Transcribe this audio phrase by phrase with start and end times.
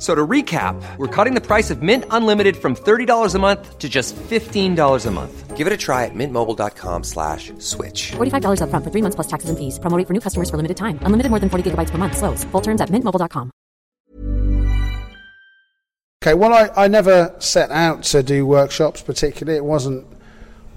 [0.00, 3.86] So to recap, we're cutting the price of Mint Unlimited from $30 a month to
[3.86, 5.56] just $15 a month.
[5.58, 8.12] Give it a try at mintmobile.com slash switch.
[8.12, 9.78] $45 upfront for three months plus taxes and fees.
[9.78, 10.98] Promoting for new customers for limited time.
[11.02, 12.16] Unlimited more than 40 gigabytes per month.
[12.16, 12.44] Slows.
[12.44, 13.50] Full terms at mintmobile.com.
[16.22, 19.58] Okay, well, I, I never set out to do workshops particularly.
[19.58, 20.06] It wasn't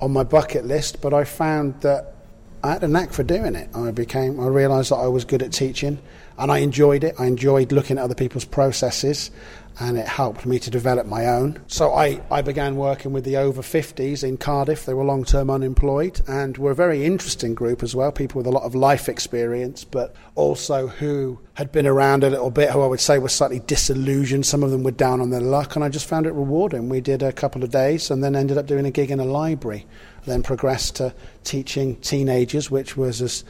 [0.02, 2.16] on my bucket list, but I found that
[2.62, 3.70] I had a knack for doing it.
[3.74, 6.00] I became, I realised that I was good at teaching,
[6.38, 7.16] and I enjoyed it.
[7.20, 9.32] I enjoyed looking at other people's processes,
[9.80, 11.60] and it helped me to develop my own.
[11.68, 14.86] So I, I began working with the over 50s in Cardiff.
[14.86, 18.48] They were long term unemployed and were a very interesting group as well, people with
[18.48, 22.82] a lot of life experience, but also who had been around a little bit, who
[22.82, 24.46] I would say were slightly disillusioned.
[24.46, 26.90] Some of them were down on their luck, and I just found it rewarding.
[26.90, 29.26] We did a couple of days and then ended up doing a gig in a
[29.26, 29.88] library,
[30.26, 33.44] then progressed to teaching teenagers, which was as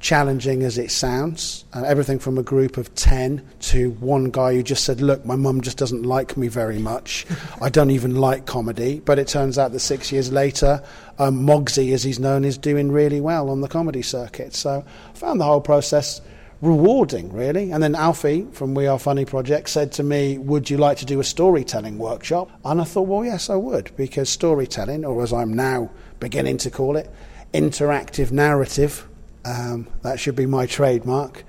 [0.00, 1.64] challenging as it sounds.
[1.72, 5.36] Uh, everything from a group of 10 to one guy who just said, Look, my
[5.36, 7.26] mum just doesn't like me very much.
[7.60, 9.00] I don't even like comedy.
[9.00, 10.82] But it turns out that six years later,
[11.18, 14.54] um, Mogsy, as he's known, is doing really well on the comedy circuit.
[14.54, 16.20] So I found the whole process
[16.60, 17.70] rewarding, really.
[17.70, 21.04] And then Alfie from We Are Funny Project said to me, Would you like to
[21.04, 22.50] do a storytelling workshop?
[22.64, 25.90] And I thought, Well, yes, I would, because storytelling, or as I'm now
[26.20, 27.10] beginning to call it,
[27.52, 29.06] interactive narrative,
[29.46, 31.44] um, that should be my trademark,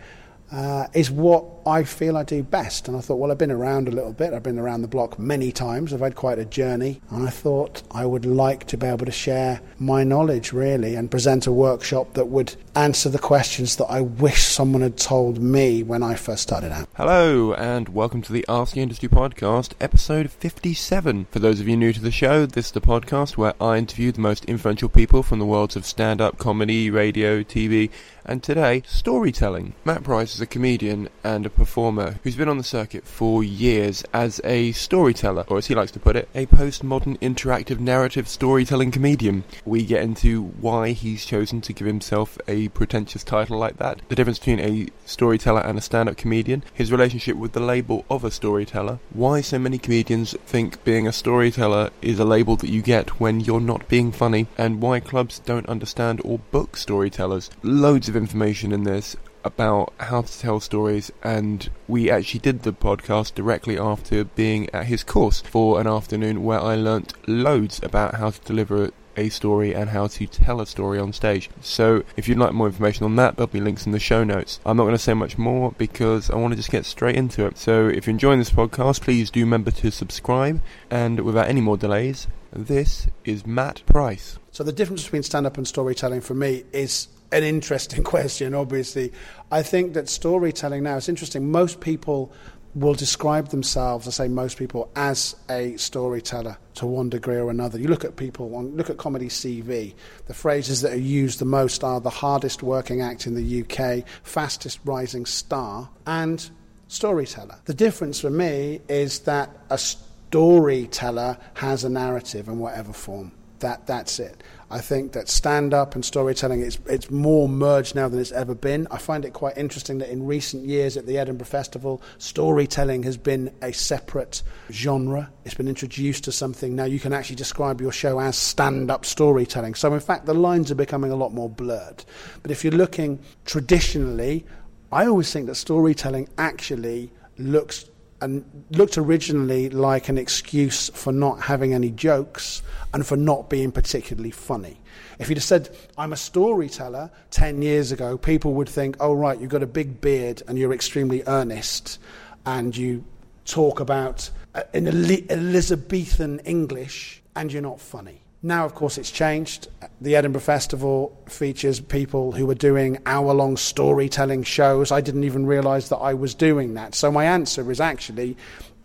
[0.52, 2.88] uh, is what I feel I do best.
[2.88, 4.34] And I thought, well, I've been around a little bit.
[4.34, 5.92] I've been around the block many times.
[5.92, 7.02] I've had quite a journey.
[7.10, 11.12] And I thought I would like to be able to share my knowledge, really, and
[11.12, 15.84] present a workshop that would answer the questions that I wish someone had told me
[15.84, 16.88] when I first started out.
[16.94, 21.26] Hello, and welcome to the Ask the Industry Podcast, episode 57.
[21.32, 24.14] For those of you new to the show, this is the podcast where I interview
[24.14, 27.90] the most influential people from the worlds of stand up, comedy, radio, TV,
[28.24, 29.74] and today, storytelling.
[29.84, 34.04] Matt Price is a comedian and a performer who's been on the circuit for years
[34.14, 38.92] as a storyteller, or as he likes to put it, a postmodern interactive narrative storytelling
[38.92, 39.44] comedian.
[39.66, 44.16] We get into why he's chosen to give himself a pretentious title like that, the
[44.16, 48.24] difference between a storyteller and a stand up comedian, his relationship with the label of
[48.24, 52.82] a storyteller, why so many comedians think being a storyteller is a label that you
[52.82, 57.50] get when you're not being funny, and why clubs don't understand or book storytellers.
[57.64, 59.16] Loads of information in this
[59.48, 64.86] about how to tell stories and we actually did the podcast directly after being at
[64.86, 69.74] his course for an afternoon where I learnt loads about how to deliver a story
[69.74, 71.50] and how to tell a story on stage.
[71.60, 74.60] So if you'd like more information on that, there'll be links in the show notes.
[74.66, 77.46] I'm not going to say much more because I want to just get straight into
[77.46, 77.58] it.
[77.58, 80.62] So if you're enjoying this podcast, please do remember to subscribe.
[80.92, 84.38] And without any more delays, this is Matt Price.
[84.52, 89.12] So the difference between stand up and storytelling for me is an interesting question, obviously.
[89.52, 91.52] I think that storytelling now is interesting.
[91.52, 92.32] Most people
[92.76, 97.80] will describe themselves, I say most people, as a storyteller to one degree or another.
[97.80, 99.96] You look at people, on, look at comedy CV,
[100.28, 104.08] the phrases that are used the most are the hardest working act in the UK,
[104.24, 106.50] fastest rising star, and
[106.88, 107.58] storyteller.
[107.66, 113.32] The difference for me is that a storyteller has a narrative in whatever form.
[113.60, 114.44] That, that's it.
[114.70, 118.54] I think that stand up and storytelling it's it's more merged now than it's ever
[118.54, 118.86] been.
[118.92, 123.16] I find it quite interesting that in recent years at the Edinburgh Festival, storytelling has
[123.16, 125.32] been a separate genre.
[125.46, 129.06] It's been introduced to something now you can actually describe your show as stand up
[129.06, 129.76] storytelling.
[129.76, 132.04] So in fact the lines are becoming a lot more blurred.
[132.42, 134.46] But if you're looking traditionally,
[134.92, 137.86] I always think that storytelling actually looks
[138.22, 142.62] and looked originally like an excuse for not having any jokes
[142.94, 144.80] and for not being particularly funny.
[145.20, 149.40] If you'd have said, I'm a storyteller 10 years ago, people would think, oh, right,
[149.40, 152.00] you've got a big beard and you're extremely earnest
[152.46, 153.04] and you
[153.46, 158.22] talk about uh, in Elizabethan English and you're not funny.
[158.44, 159.68] Now, of course, it's changed.
[160.00, 164.92] The Edinburgh Festival features people who are doing hour long storytelling shows.
[164.92, 166.94] I didn't even realize that I was doing that.
[166.94, 168.38] So, my answer is actually,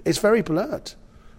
[0.04, 0.94] it's very blurred.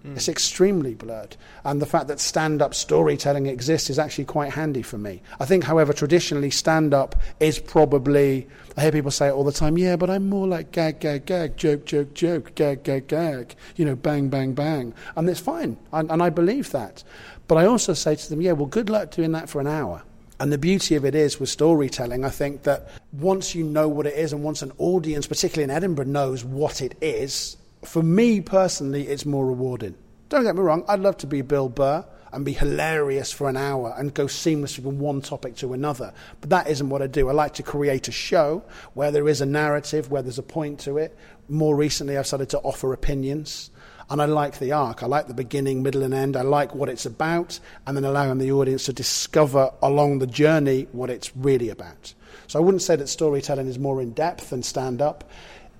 [0.05, 0.17] Mm.
[0.17, 1.37] It's extremely blurred.
[1.63, 5.21] And the fact that stand up storytelling exists is actually quite handy for me.
[5.39, 9.53] I think, however, traditionally, stand up is probably, I hear people say it all the
[9.53, 13.55] time, yeah, but I'm more like gag, gag, gag, joke, joke, joke, gag, gag, gag,
[13.77, 14.93] you know, bang, bang, bang.
[15.15, 15.77] And it's fine.
[15.93, 17.03] And, and I believe that.
[17.47, 20.03] But I also say to them, yeah, well, good luck doing that for an hour.
[20.39, 24.07] And the beauty of it is with storytelling, I think that once you know what
[24.07, 28.41] it is and once an audience, particularly in Edinburgh, knows what it is, for me
[28.41, 29.95] personally, it's more rewarding.
[30.29, 32.03] Don't get me wrong, I'd love to be Bill Burr
[32.33, 36.11] and be hilarious for an hour and go seamlessly from one topic to another.
[36.41, 37.29] But that isn't what I do.
[37.29, 38.63] I like to create a show
[38.95, 41.15] where there is a narrative, where there's a point to it.
[41.47, 43.69] More recently, I've started to offer opinions.
[44.09, 45.03] And I like the arc.
[45.03, 46.35] I like the beginning, middle, and end.
[46.35, 50.87] I like what it's about, and then allowing the audience to discover along the journey
[50.91, 52.13] what it's really about.
[52.47, 55.29] So I wouldn't say that storytelling is more in depth than stand up.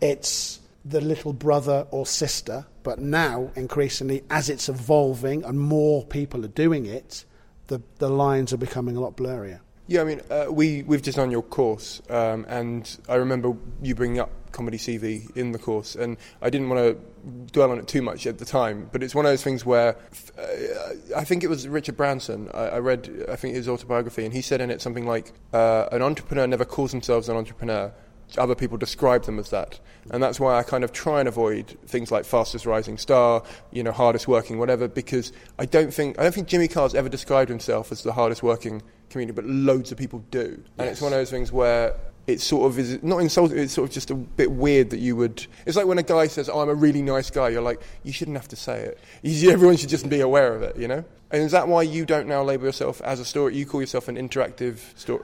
[0.01, 6.43] It's the little brother or sister, but now increasingly, as it's evolving and more people
[6.43, 7.25] are doing it,
[7.67, 9.59] the, the lines are becoming a lot blurrier.
[9.87, 13.95] Yeah, I mean, uh, we, we've just done your course, um, and I remember you
[13.95, 17.87] bringing up comedy CV in the course, and I didn't want to dwell on it
[17.87, 19.97] too much at the time, but it's one of those things where
[20.37, 22.49] uh, I think it was Richard Branson.
[22.53, 25.87] I, I, read, I think his autobiography, and he said in it something like, uh,
[25.91, 27.91] "An entrepreneur never calls themselves an entrepreneur."
[28.37, 29.79] Other people describe them as that,
[30.09, 33.83] and that's why I kind of try and avoid things like fastest rising star, you
[33.83, 37.49] know, hardest working, whatever, because I don't think I don't think Jimmy Carr's ever described
[37.49, 40.93] himself as the hardest working comedian, but loads of people do, and yes.
[40.93, 43.57] it's one of those things where it sort of is not insulting.
[43.57, 45.45] It's sort of just a bit weird that you would.
[45.65, 48.13] It's like when a guy says, oh, "I'm a really nice guy." You're like, you
[48.13, 48.99] shouldn't have to say it.
[49.21, 51.03] You, everyone should just be aware of it, you know.
[51.33, 53.57] And is that why you don't now label yourself as a story?
[53.57, 55.23] You call yourself an interactive story.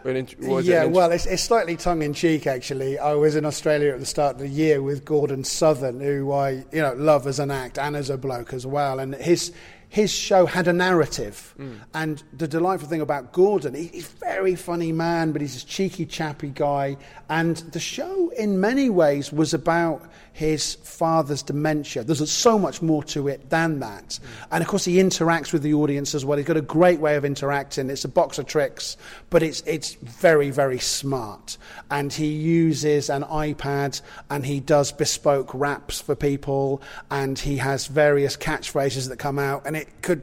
[0.63, 2.97] yeah, it, well, it's, it's, slightly tongue in cheek actually.
[2.97, 6.65] I was in Australia at the start of the year with Gordon Southern, who I
[6.71, 9.53] you know love as an act and as a bloke as well, and his
[9.89, 11.55] his show had a narrative.
[11.59, 11.79] Mm.
[11.95, 15.65] And the delightful thing about Gordon, he, he's a very funny man, but he's a
[15.65, 16.95] cheeky, chappy guy.
[17.27, 20.03] And the show, in many ways, was about
[20.39, 22.01] his father's dementia.
[22.01, 24.07] There's so much more to it than that.
[24.07, 24.19] Mm.
[24.51, 26.37] And of course, he interacts with the audience as well.
[26.37, 27.89] He's got a great way of interacting.
[27.89, 28.95] It's a box of tricks,
[29.31, 31.57] but it's, it's very, very smart.
[31.91, 36.81] And he uses an iPad and he does bespoke raps for people
[37.11, 39.63] and he has various catchphrases that come out.
[39.65, 40.21] And it could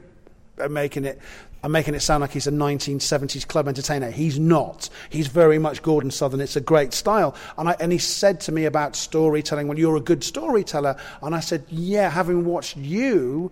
[0.59, 1.21] uh, making it
[1.67, 4.09] I'm making it sound like he's a 1970s club entertainer.
[4.09, 4.89] He's not.
[5.11, 6.41] He's very much Gordon Southern.
[6.41, 7.35] It's a great style.
[7.59, 10.97] And, I, and he said to me about storytelling, well, you're a good storyteller.
[11.23, 13.51] And I said, yeah, having watched you,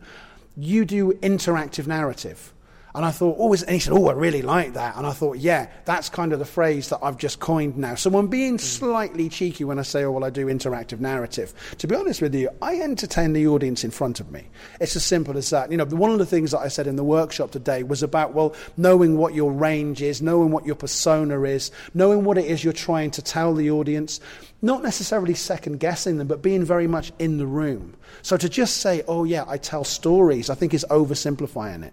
[0.57, 2.54] you do interactive narrative.
[2.95, 4.97] And I thought, oh, and he said, oh, I really like that.
[4.97, 7.97] And I thought, yeah, that's kind of the phrase that I've just coined now.
[7.97, 8.59] So I'm being hmm.
[8.59, 11.53] slightly cheeky when I say, oh, well, I do interactive narrative.
[11.79, 14.49] To be honest with you, I entertain the audience in front of me.
[14.81, 15.73] It's as simple as that.
[15.73, 18.33] You know, one of the things that I said in the workshop today was about,
[18.33, 22.63] well, knowing what your range is, knowing what your persona is, knowing what it is
[22.63, 24.21] you're trying to tell the audience,
[24.63, 27.97] not necessarily second guessing them, but being very much in the room.
[28.23, 31.93] So to just say, oh, yeah, I tell stories, I think is oversimplifying it.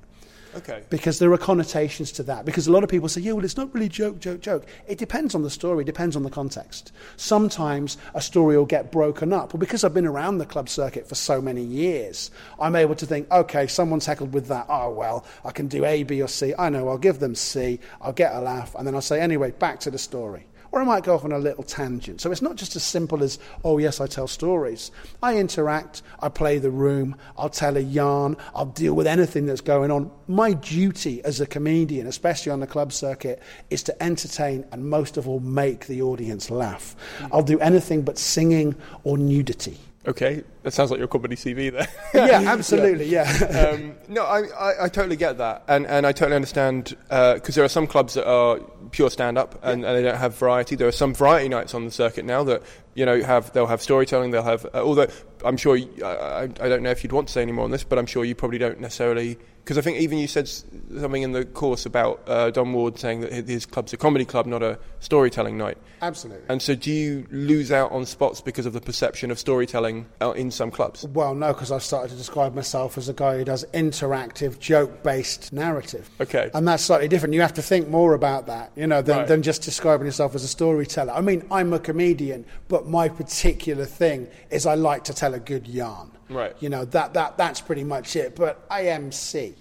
[0.56, 0.84] Okay.
[0.90, 2.46] Because there are connotations to that.
[2.46, 4.66] Because a lot of people say, yeah, well, it's not really joke, joke, joke.
[4.88, 6.92] It depends on the story, depends on the context.
[7.16, 9.54] Sometimes a story will get broken up.
[9.54, 13.06] Well, because I've been around the club circuit for so many years, I'm able to
[13.06, 14.66] think, okay, someone's heckled with that.
[14.70, 16.54] Oh, well, I can do A, B, or C.
[16.58, 19.52] I know, I'll give them C, I'll get a laugh, and then I'll say, anyway,
[19.52, 22.22] back to the story or I might go off on a little tangent.
[22.22, 24.92] So it's not just as simple as, oh, yes, I tell stories.
[25.22, 29.62] I interact, I play the room, I'll tell a yarn, I'll deal with anything that's
[29.62, 30.12] going on.
[30.28, 35.18] My duty as a comedian, especially on the club circuit, is to entertain and most
[35.18, 36.96] of all make the audience laugh.
[37.20, 37.30] Mm.
[37.34, 39.78] I'll do anything but singing or nudity.
[40.08, 41.88] Okay, that sounds like your comedy CV there.
[42.14, 43.32] yeah, absolutely, yeah.
[43.40, 43.70] yeah.
[43.74, 47.52] um, no, I, I, I, totally get that, and, and I totally understand because uh,
[47.56, 48.60] there are some clubs that are
[48.92, 49.90] pure stand up and, yeah.
[49.90, 50.76] and, they don't have variety.
[50.76, 52.62] There are some variety nights on the circuit now that
[52.94, 54.32] You know, have they'll have storytelling.
[54.32, 55.08] They'll have uh, although
[55.46, 57.84] I'm sure I, I don't know if you'd want to say any more on this,
[57.84, 61.32] but I'm sure you probably don't necessarily because I think even you said something in
[61.32, 64.80] the course about uh, Don Ward saying that his club's a comedy club, not a
[65.00, 65.78] storytelling night.
[66.02, 66.44] Absolutely.
[66.50, 70.51] And so, do you lose out on spots because of the perception of storytelling in
[70.52, 71.06] some clubs?
[71.08, 75.54] Well, no, because I've started to describe myself as a guy who does interactive, joke-based
[75.54, 76.10] narrative.
[76.20, 76.50] Okay.
[76.54, 77.34] And that's slightly different.
[77.34, 79.28] You have to think more about that, you know, than, Right.
[79.28, 81.14] than just describing yourself as a storyteller.
[81.14, 85.40] I mean, I'm a comedian, but my particular thing is I like to tell a
[85.40, 86.12] good yarn.
[86.30, 86.56] Right.
[86.60, 88.36] You know, that, that, that's pretty much it.
[88.36, 89.56] But I MC.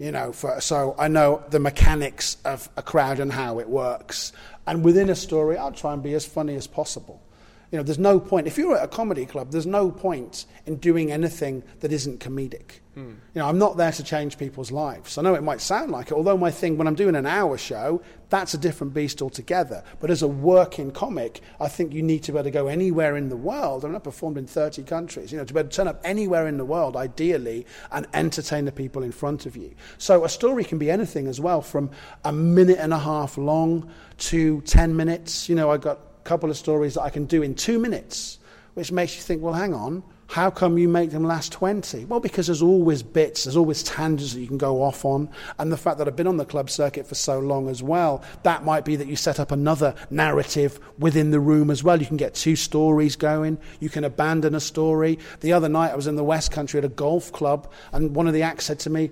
[0.00, 4.32] You know, for, so I know the mechanics of a crowd and how it works.
[4.64, 7.20] And within a story, I'll try and be as funny as possible.
[7.70, 8.46] You know, there's no point.
[8.46, 12.80] If you're at a comedy club, there's no point in doing anything that isn't comedic.
[12.94, 13.10] Hmm.
[13.34, 15.18] You know, I'm not there to change people's lives.
[15.18, 17.58] I know it might sound like it, although my thing, when I'm doing an hour
[17.58, 19.84] show, that's a different beast altogether.
[20.00, 23.18] But as a working comic, I think you need to be able to go anywhere
[23.18, 23.84] in the world.
[23.84, 25.30] I mean, I've performed in 30 countries.
[25.30, 28.64] You know, to be able to turn up anywhere in the world, ideally, and entertain
[28.64, 29.74] the people in front of you.
[29.98, 31.90] So a story can be anything as well, from
[32.24, 35.50] a minute and a half long to 10 minutes.
[35.50, 38.38] You know, I got couple of stories that I can do in two minutes,
[38.74, 42.04] which makes you think, well, hang on, how come you make them last 20?
[42.04, 45.30] Well, because there's always bits, there's always tangents that you can go off on.
[45.58, 48.22] And the fact that I've been on the club circuit for so long as well,
[48.42, 51.98] that might be that you set up another narrative within the room as well.
[51.98, 55.18] You can get two stories going, you can abandon a story.
[55.40, 58.28] The other night I was in the West Country at a golf club, and one
[58.28, 59.10] of the acts said to me,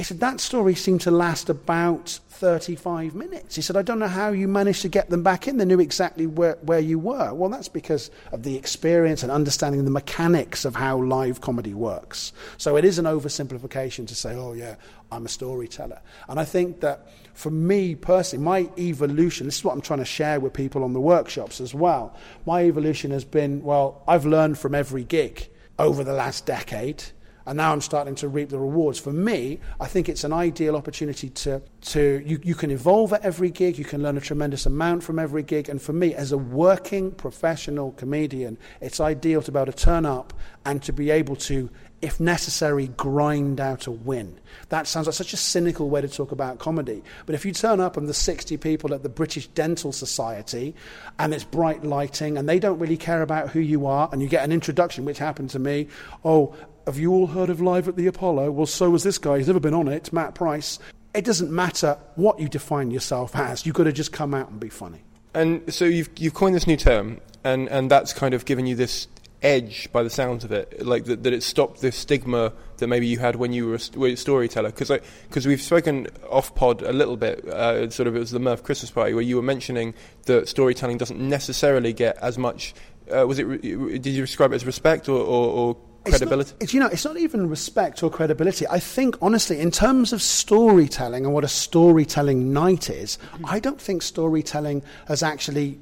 [0.00, 3.54] he said, that story seemed to last about 35 minutes.
[3.54, 5.58] He said, I don't know how you managed to get them back in.
[5.58, 7.34] They knew exactly where, where you were.
[7.34, 12.32] Well, that's because of the experience and understanding the mechanics of how live comedy works.
[12.56, 14.76] So it is an oversimplification to say, oh, yeah,
[15.12, 16.00] I'm a storyteller.
[16.30, 20.06] And I think that for me personally, my evolution, this is what I'm trying to
[20.06, 22.16] share with people on the workshops as well.
[22.46, 27.04] My evolution has been, well, I've learned from every gig over the last decade
[27.50, 29.00] and now I'm starting to reap the rewards.
[29.00, 33.22] For me, I think it's an ideal opportunity to, to you, you can evolve at
[33.22, 36.30] every gig, you can learn a tremendous amount from every gig, and for me, as
[36.30, 40.32] a working professional comedian, it's ideal to be able to turn up
[40.64, 41.68] and to be able to,
[42.02, 44.38] if necessary, grind out a win.
[44.70, 47.02] That sounds like such a cynical way to talk about comedy.
[47.26, 50.74] But if you turn up and there's 60 people at the British Dental Society
[51.18, 54.28] and it's bright lighting and they don't really care about who you are and you
[54.28, 55.88] get an introduction, which happened to me,
[56.24, 56.54] oh,
[56.86, 58.50] have you all heard of Live at the Apollo?
[58.52, 59.38] Well, so has this guy.
[59.38, 60.78] He's never been on it, Matt Price.
[61.12, 63.66] It doesn't matter what you define yourself as.
[63.66, 65.02] You've got to just come out and be funny.
[65.34, 68.74] And so you've you've coined this new term, and, and that's kind of given you
[68.74, 69.06] this
[69.42, 73.06] edge by the sounds of it, like that, that it stopped this stigma that maybe
[73.06, 74.70] you had when you were a, st- were a storyteller.
[74.70, 74.90] Because
[75.28, 78.62] because we've spoken off pod a little bit, uh, sort of it was the Murph
[78.62, 79.94] Christmas party where you were mentioning
[80.26, 82.74] that storytelling doesn't necessarily get as much.
[83.14, 83.44] Uh, was it?
[83.44, 83.58] re-
[83.98, 86.54] Did you describe it as respect or, or, or credibility?
[86.60, 88.66] It's not, you know, it's not even respect or credibility.
[88.68, 93.80] I think, honestly, in terms of storytelling and what a storytelling night is, I don't
[93.80, 95.80] think storytelling has actually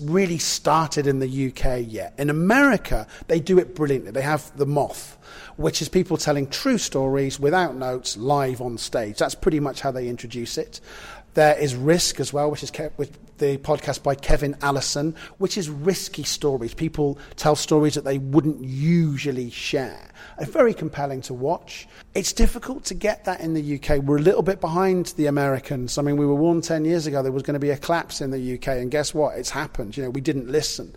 [0.00, 2.14] really started in the UK yet.
[2.18, 4.10] In America, they do it brilliantly.
[4.10, 5.16] They have The Moth,
[5.56, 9.18] which is people telling true stories without notes live on stage.
[9.18, 10.80] That's pretty much how they introduce it.
[11.34, 15.58] There is Risk as well, which is kept with the podcast by Kevin Allison, which
[15.58, 16.74] is risky stories.
[16.74, 20.12] People tell stories that they wouldn't usually share.
[20.42, 21.88] Very compelling to watch.
[22.14, 23.98] It's difficult to get that in the UK.
[23.98, 25.98] We're a little bit behind the Americans.
[25.98, 28.20] I mean, we were warned 10 years ago there was going to be a collapse
[28.20, 29.36] in the UK, and guess what?
[29.36, 29.96] It's happened.
[29.96, 30.94] You know, we didn't listen.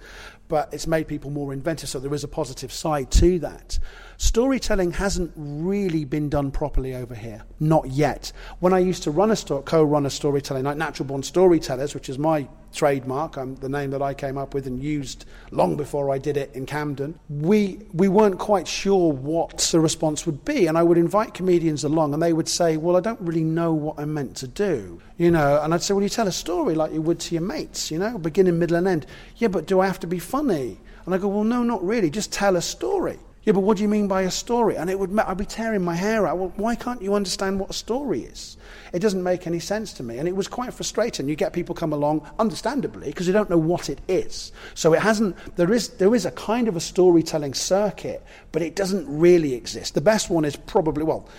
[0.47, 3.79] But it's made people more inventive, so there is a positive side to that.
[4.17, 8.31] Storytelling hasn't really been done properly over here, not yet.
[8.59, 12.07] When I used to run a sto- co-run a storytelling night, Natural Born Storytellers, which
[12.07, 16.11] is my trademark, um, the name that I came up with and used long before
[16.11, 20.67] I did it in Camden, we, we weren't quite sure what the response would be.
[20.67, 23.73] And I would invite comedians along and they would say, well, I don't really know
[23.73, 25.01] what I'm meant to do.
[25.17, 27.43] You know, and I'd say, well, you tell a story like you would to your
[27.43, 29.05] mates, you know, beginning, middle and end.
[29.37, 30.79] Yeah, but do I have to be funny?
[31.05, 32.09] And I go, well, no, not really.
[32.09, 33.19] Just tell a story.
[33.45, 34.75] Yeah, but what do you mean by a story?
[34.75, 36.39] And it would, I'd be tearing my hair out.
[36.39, 38.57] Well, why can't you understand what a story is?
[38.91, 40.17] It doesn't make any sense to me.
[40.17, 41.29] And it was quite frustrating.
[41.29, 44.51] You get people come along, understandably, because they don't know what it is.
[44.73, 48.75] So it hasn't, there is, there is a kind of a storytelling circuit, but it
[48.75, 49.93] doesn't really exist.
[49.93, 51.29] The best one is probably, well,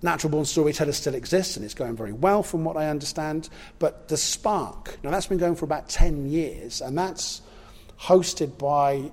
[0.00, 3.48] Natural Born Storyteller still exists and it's going very well from what I understand.
[3.80, 7.42] But The Spark, now that's been going for about 10 years and that's
[7.98, 9.10] hosted by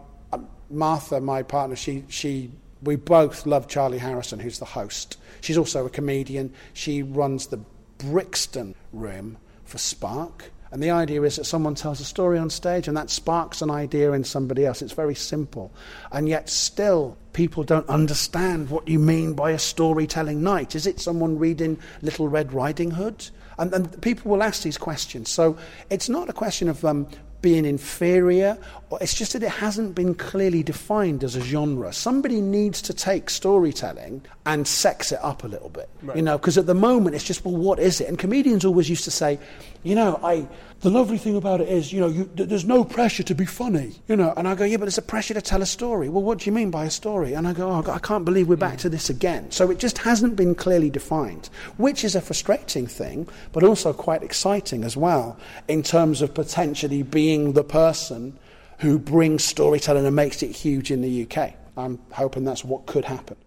[0.70, 1.76] Martha, my partner.
[1.76, 5.18] She, she, we both love Charlie Harrison, who's the host.
[5.42, 6.54] She's also a comedian.
[6.74, 7.60] She runs the
[7.98, 10.52] Brixton room for Spark.
[10.72, 13.72] And the idea is that someone tells a story on stage and that sparks an
[13.72, 14.82] idea in somebody else.
[14.82, 15.72] It's very simple.
[16.12, 20.76] And yet, still, people don't understand what you mean by a storytelling night.
[20.76, 23.30] Is it someone reading Little Red Riding Hood?
[23.58, 25.30] And, and people will ask these questions.
[25.30, 25.58] So
[25.90, 27.08] it's not a question of um,
[27.42, 28.58] being inferior.
[28.90, 31.92] Or it's just that it hasn't been clearly defined as a genre.
[31.94, 36.16] Somebody needs to take storytelling and sex it up a little bit, right.
[36.16, 38.08] you know, because at the moment it's just, well, what is it?
[38.08, 39.40] And comedians always used to say,
[39.84, 40.48] you know, I,
[40.86, 43.96] the lovely thing about it is, you know, you, there's no pressure to be funny,
[44.08, 44.32] you know.
[44.38, 46.10] And I go, yeah, but there's a pressure to tell a story.
[46.10, 47.34] Well, what do you mean by a story?
[47.34, 48.82] And I go, oh, I can't believe we're back hmm.
[48.82, 49.50] to this again.
[49.50, 54.22] So it just hasn't been clearly defined, which is a frustrating thing, but also quite
[54.22, 58.38] exciting as well in terms of potentially being the person
[58.78, 61.56] who brings storytelling and makes it huge in the UK.
[61.76, 63.38] I'm hoping that's what could happen.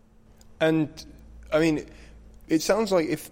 [0.59, 0.89] And
[1.53, 1.87] I mean,
[2.49, 3.31] it sounds like if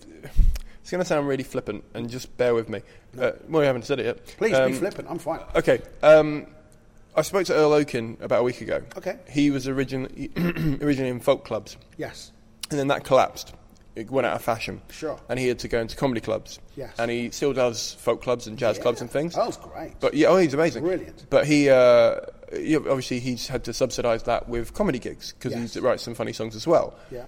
[0.87, 2.81] it's going to sound really flippant, and just bear with me.
[3.19, 4.27] Uh, well, we haven't said it yet.
[4.39, 5.09] Please um, be flippant.
[5.11, 5.41] I'm fine.
[5.55, 5.81] Okay.
[6.03, 6.47] Um,
[7.17, 8.83] I spoke to Earl Okin about a week ago.
[8.97, 9.19] Okay.
[9.29, 11.77] He was originally originally in folk clubs.
[11.97, 12.33] Yes.
[12.71, 13.55] And then that collapsed.
[13.95, 14.83] It went out of fashion.
[14.91, 15.19] Sure.
[15.31, 16.61] And he had to go into comedy clubs.
[16.77, 16.93] Yes.
[16.99, 18.83] And he still does folk clubs and jazz yeah.
[18.83, 19.35] clubs and things.
[19.35, 19.95] That was great.
[20.01, 20.83] But yeah, oh, he's amazing.
[20.85, 21.25] Brilliant.
[21.31, 22.21] But he, uh,
[22.53, 25.73] obviously, he's had to subsidise that with comedy gigs because yes.
[25.73, 26.95] he writes some funny songs as well.
[27.11, 27.25] Yeah.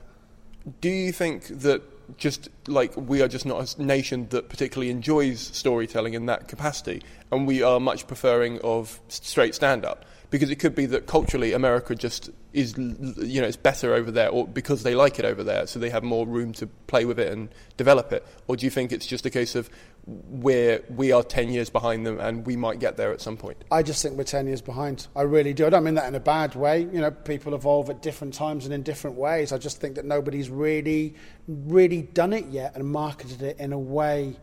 [0.83, 1.81] Do you think that
[2.17, 7.03] just like we are just not a nation that particularly enjoys storytelling in that capacity,
[7.31, 11.53] and we are much preferring of straight stand up because it could be that culturally
[11.53, 15.45] America just is you know it's better over there, or because they like it over
[15.45, 18.67] there, so they have more room to play with it and develop it, or do
[18.67, 19.69] you think it's just a case of
[20.09, 23.63] where we are 10 years behind them and we might get there at some point?
[23.71, 25.07] I just think we're 10 years behind.
[25.15, 25.67] I really do.
[25.67, 26.81] I don't mean that in a bad way.
[26.81, 29.53] You know, people evolve at different times and in different ways.
[29.53, 31.15] I just think that nobody's really,
[31.47, 34.37] really done it yet and marketed it in a way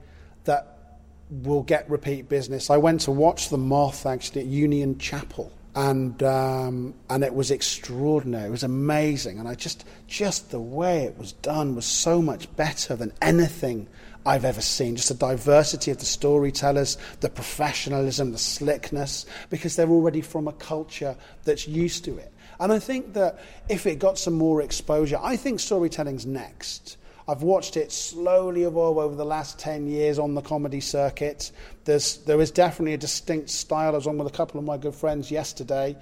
[0.43, 2.69] that will get repeat business.
[2.69, 7.51] I went to watch The Moth actually at Union Chapel and um, and it was
[7.51, 8.47] extraordinary.
[8.47, 12.53] It was amazing, and I just just the way it was done was so much
[12.55, 13.87] better than anything
[14.25, 14.95] I've ever seen.
[14.95, 20.53] Just the diversity of the storytellers, the professionalism, the slickness, because they're already from a
[20.53, 22.31] culture that's used to it.
[22.59, 26.95] And I think that if it got some more exposure, I think storytelling's next.
[27.27, 31.51] I've watched it slowly evolve over the last 10 years on the comedy circuit.
[31.83, 33.93] There's, there is definitely a distinct style.
[33.93, 35.97] I was on with a couple of my good friends yesterday.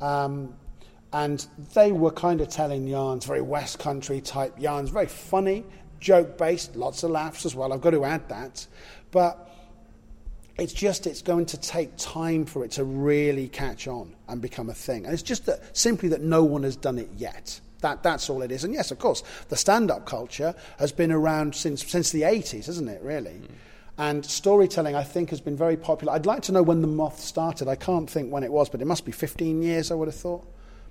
[0.00, 0.54] Um,
[1.12, 5.64] and they were kind of telling yarns, very West Country type yarns, very funny,
[6.00, 7.72] joke based, lots of laughs as well.
[7.72, 8.66] I've got to add that.
[9.10, 9.50] But
[10.58, 14.70] it's just it's going to take time for it to really catch on and become
[14.70, 15.04] a thing.
[15.04, 17.60] And it's just that simply that no one has done it yet.
[17.82, 18.64] That, that's all it is.
[18.64, 22.68] And yes, of course, the stand up culture has been around since, since the 80s,
[22.68, 23.42] isn't it, really?
[23.42, 23.48] Mm.
[23.98, 26.14] And storytelling, I think, has been very popular.
[26.14, 27.68] I'd like to know when the moth started.
[27.68, 30.14] I can't think when it was, but it must be 15 years, I would have
[30.14, 30.46] thought.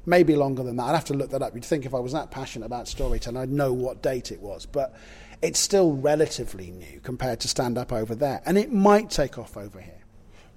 [0.05, 0.83] Maybe longer than that.
[0.83, 1.55] I'd have to look that up.
[1.55, 4.65] You'd think if I was that passionate about storytelling, I'd know what date it was.
[4.65, 4.95] But
[5.41, 8.41] it's still relatively new compared to stand up over there.
[8.45, 10.01] And it might take off over here.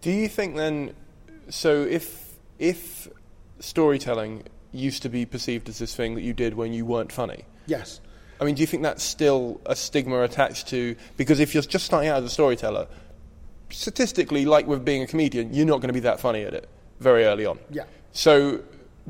[0.00, 0.94] Do you think then,
[1.48, 3.08] so if, if
[3.60, 7.44] storytelling used to be perceived as this thing that you did when you weren't funny.
[7.66, 8.00] Yes.
[8.40, 11.86] I mean, do you think that's still a stigma attached to because if you're just
[11.86, 12.88] starting out as a storyteller,
[13.70, 16.68] statistically, like with being a comedian, you're not going to be that funny at it
[17.00, 17.58] very early on.
[17.70, 17.84] Yeah.
[18.12, 18.62] So,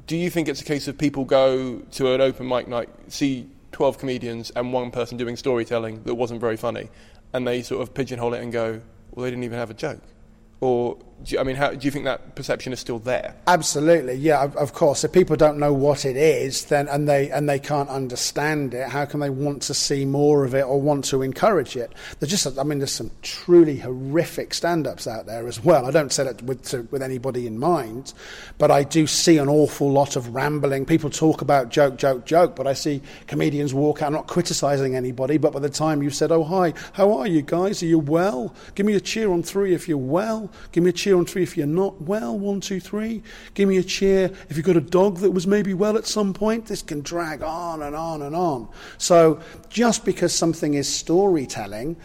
[0.07, 3.49] do you think it's a case of people go to an open mic night, see
[3.73, 6.89] 12 comedians and one person doing storytelling that wasn't very funny,
[7.33, 8.81] and they sort of pigeonhole it and go,
[9.13, 10.01] well, they didn't even have a joke?
[10.61, 10.99] Or
[11.33, 13.35] you, I mean, how, do you think that perception is still there?
[13.47, 14.43] Absolutely, yeah.
[14.43, 17.59] Of, of, course, if people don't know what it is, then and they and they
[17.59, 21.23] can't understand it, how can they want to see more of it or want to
[21.23, 21.93] encourage it?
[22.21, 25.87] There's just, I mean, there's some truly horrific stand-ups out there as well.
[25.87, 28.13] I don't say that with to, with anybody in mind,
[28.59, 30.85] but I do see an awful lot of rambling.
[30.85, 34.13] People talk about joke, joke, joke, but I see comedians walk out.
[34.13, 37.83] Not criticising anybody, but by the time you've said, "Oh hi, how are you guys?
[37.83, 38.55] Are you well?
[38.75, 40.51] Give me a cheer on three if you're well.
[40.73, 42.37] Give me a cheer." Cheer on three if you're not well.
[42.39, 43.23] One, two, three.
[43.55, 46.35] Give me a cheer if you've got a dog that was maybe well at some
[46.35, 46.67] point.
[46.67, 48.69] This can drag on and on and on.
[48.99, 51.97] So just because something is storytelling,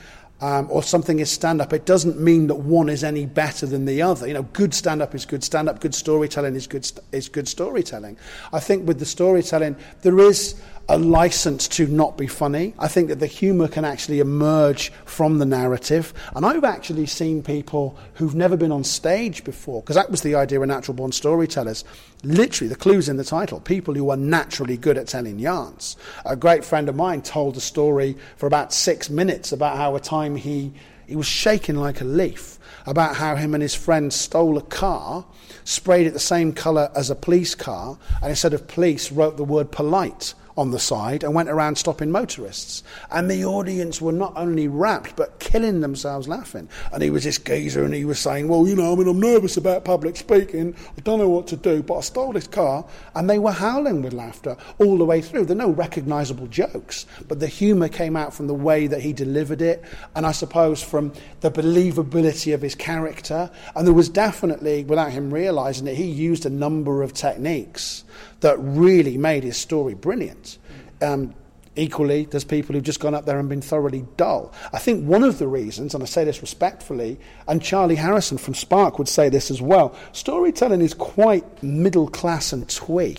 [0.41, 3.83] um, or something is stand up, it doesn't mean that one is any better than
[3.83, 4.25] the other.
[4.25, 7.47] You know, good stand up is good stand up, good storytelling is good, is good
[7.47, 8.15] storytelling.
[8.53, 10.55] I think with the storytelling, there is
[10.89, 12.73] a license to not be funny.
[12.79, 16.13] I think that the humour can actually emerge from the narrative.
[16.35, 20.33] And I've actually seen people who've never been on stage before, because that was the
[20.33, 21.85] idea of natural born storytellers.
[22.23, 25.95] Literally, the clue's in the title people who are naturally good at telling yarns.
[26.25, 29.99] A great friend of mine told a story for about six minutes about how a
[29.99, 30.73] time he
[31.05, 35.25] he was shaking like a leaf about how him and his friend stole a car,
[35.63, 39.43] sprayed it the same colour as a police car, and instead of police, wrote the
[39.43, 42.83] word polite on the side and went around stopping motorists.
[43.11, 46.67] And the audience were not only rapt, but killing themselves laughing.
[46.91, 49.19] And he was this geezer and he was saying, Well, you know, I mean, I'm
[49.19, 50.75] nervous about public speaking.
[50.97, 52.85] I don't know what to do, but I stole this car.
[53.15, 55.45] And they were howling with laughter all the way through.
[55.45, 59.13] There are no recognizable jokes, but the humor came out from the way that he
[59.13, 59.83] delivered it.
[60.15, 63.49] And I suppose from the believability of his character.
[63.75, 68.03] And there was definitely, without him realizing it, he used a number of techniques
[68.41, 70.57] that really made his story brilliant.
[71.01, 71.33] Um,
[71.75, 74.53] equally, there's people who've just gone up there and been thoroughly dull.
[74.73, 78.53] I think one of the reasons, and I say this respectfully, and Charlie Harrison from
[78.53, 83.17] Spark would say this as well, storytelling is quite middle class and twee.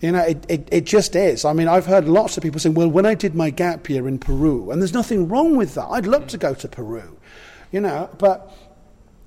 [0.00, 1.46] You know, it, it, it, just is.
[1.46, 4.06] I mean, I've heard lots of people saying, well, when I did my gap year
[4.06, 5.86] in Peru, and there's nothing wrong with that.
[5.86, 7.16] I'd love to go to Peru,
[7.72, 8.54] you know, but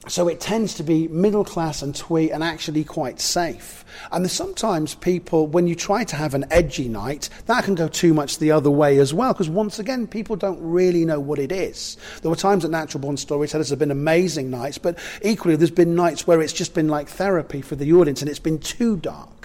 [0.10, 3.86] so it tends to be middle class and twee and actually quite safe.
[4.12, 8.14] And sometimes people, when you try to have an edgy night, that can go too
[8.14, 11.52] much the other way as well, because once again, people don't really know what it
[11.52, 11.98] is.
[12.22, 15.96] There were times at Natural Born Storytellers have been amazing nights, but equally there's been
[15.96, 19.39] nights where it's just been like therapy for the audience and it's been too dark.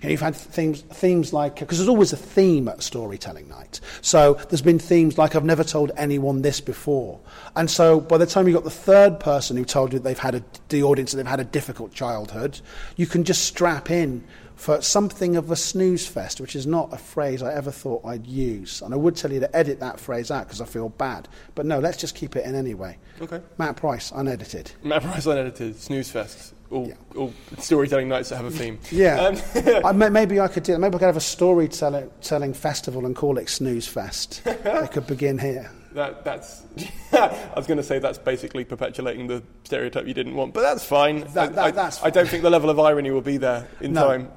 [0.00, 3.80] You know, you've had themes, themes like, because there's always a theme at storytelling night.
[4.00, 7.20] So there's been themes like, I've never told anyone this before.
[7.56, 10.34] And so by the time you've got the third person who told you they've had
[10.34, 12.60] a, the audience, they've had a difficult childhood,
[12.96, 14.24] you can just strap in
[14.58, 18.26] for something of a snooze fest, which is not a phrase I ever thought I'd
[18.26, 18.82] use.
[18.82, 21.28] And I would tell you to edit that phrase out because I feel bad.
[21.54, 22.98] But no, let's just keep it in anyway.
[23.20, 23.40] Okay.
[23.56, 24.72] Matt Price, unedited.
[24.82, 26.54] Matt Price, unedited, snooze fest.
[26.70, 26.94] All, yeah.
[27.16, 28.78] all storytelling nights that have a theme.
[28.90, 29.20] Yeah.
[29.20, 33.38] Um, I, maybe I could do Maybe I could have a storytelling festival and call
[33.38, 34.42] it Snooze Fest.
[34.46, 35.70] it could begin here.
[35.92, 36.64] That, that's.
[37.12, 40.84] I was going to say that's basically perpetuating the stereotype you didn't want, but that's
[40.84, 41.20] fine.
[41.20, 42.08] That, that, I, that's fine.
[42.08, 44.30] I don't think the level of irony will be there in no, time.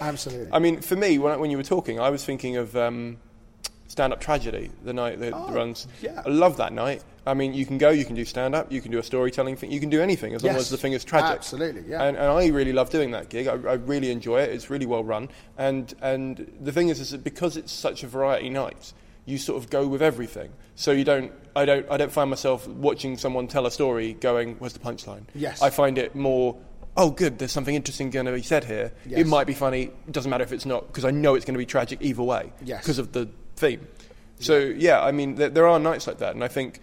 [0.00, 0.48] absolutely.
[0.52, 3.18] I mean, for me, when, when you were talking, I was thinking of um,
[3.86, 5.86] stand up tragedy, the night that oh, runs.
[6.02, 6.22] Yeah.
[6.26, 7.02] I love that night.
[7.26, 9.56] I mean, you can go, you can do stand up, you can do a storytelling
[9.56, 11.36] thing, you can do anything as yes, long as the thing is tragic.
[11.36, 12.04] Absolutely, yeah.
[12.04, 13.48] And, and I really love doing that gig.
[13.48, 14.50] I, I, really enjoy it.
[14.50, 15.28] It's really well run.
[15.58, 18.92] And, and the thing is, is that because it's such a variety night,
[19.24, 20.52] you sort of go with everything.
[20.76, 24.54] So you don't, I don't, I don't find myself watching someone tell a story going,
[24.56, 25.62] "Where's the punchline?" Yes.
[25.62, 26.56] I find it more,
[26.96, 28.92] oh, good, there's something interesting going to be said here.
[29.04, 29.20] Yes.
[29.20, 29.90] It might be funny.
[30.06, 32.22] It doesn't matter if it's not because I know it's going to be tragic either
[32.22, 32.52] way.
[32.62, 32.82] Yes.
[32.82, 33.88] Because of the theme.
[34.38, 36.80] So yeah, I mean, there, there are nights like that, and I think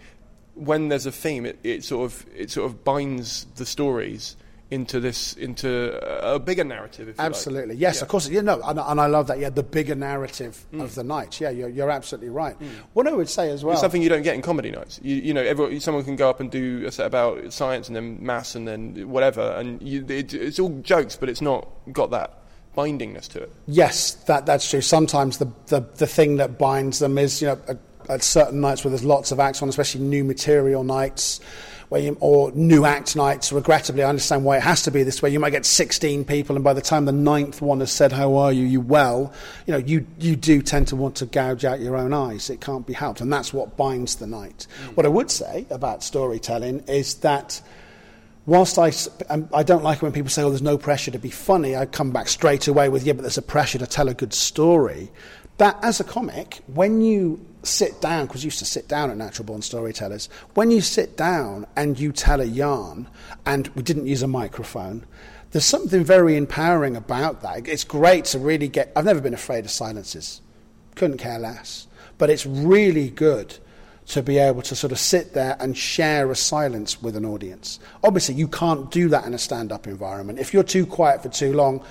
[0.54, 4.36] when there's a theme, it, it sort of it sort of binds the stories
[4.70, 7.14] into this into a bigger narrative.
[7.18, 7.80] absolutely, like.
[7.80, 8.02] yes, yeah.
[8.02, 8.28] of course.
[8.28, 9.38] You know, and, and, I love that.
[9.38, 10.82] Yeah, the bigger narrative mm.
[10.82, 11.40] of the night.
[11.40, 12.58] Yeah, you're, you're absolutely right.
[12.58, 12.68] Mm.
[12.92, 15.00] What I would say as well, it's something you don't get in comedy nights.
[15.02, 17.96] You, you know, everyone, someone can go up and do a set about science and
[17.96, 22.10] then maths and then whatever, and you, it, it's all jokes, but it's not got
[22.10, 22.40] that
[22.76, 23.52] bindingness to it.
[23.66, 24.80] Yes, that that's true.
[24.80, 27.60] Sometimes the the, the thing that binds them is you know.
[27.68, 27.76] A,
[28.08, 31.40] at certain nights where there's lots of acts on, especially new material nights,
[31.88, 33.52] where you, or new act nights.
[33.52, 35.30] Regrettably, I understand why it has to be this way.
[35.30, 38.36] You might get 16 people, and by the time the ninth one has said, "How
[38.36, 38.64] are you?
[38.64, 39.32] You well?"
[39.66, 42.50] You know, you you do tend to want to gouge out your own eyes.
[42.50, 44.66] It can't be helped, and that's what binds the night.
[44.86, 44.96] Mm.
[44.96, 47.60] What I would say about storytelling is that
[48.46, 48.92] whilst I,
[49.30, 51.76] um, I don't like it when people say, oh, there's no pressure to be funny,
[51.76, 54.34] I come back straight away with, yeah, but there's a pressure to tell a good
[54.34, 55.10] story.
[55.58, 59.16] That as a comic, when you sit down, because you used to sit down at
[59.16, 63.08] Natural Born Storytellers, when you sit down and you tell a yarn,
[63.46, 65.04] and we didn't use a microphone,
[65.50, 67.68] there's something very empowering about that.
[67.68, 68.90] It's great to really get.
[68.96, 70.40] I've never been afraid of silences,
[70.96, 71.86] couldn't care less.
[72.18, 73.56] But it's really good
[74.06, 77.80] to be able to sort of sit there and share a silence with an audience.
[78.02, 80.38] Obviously, you can't do that in a stand up environment.
[80.38, 81.82] If you're too quiet for too long,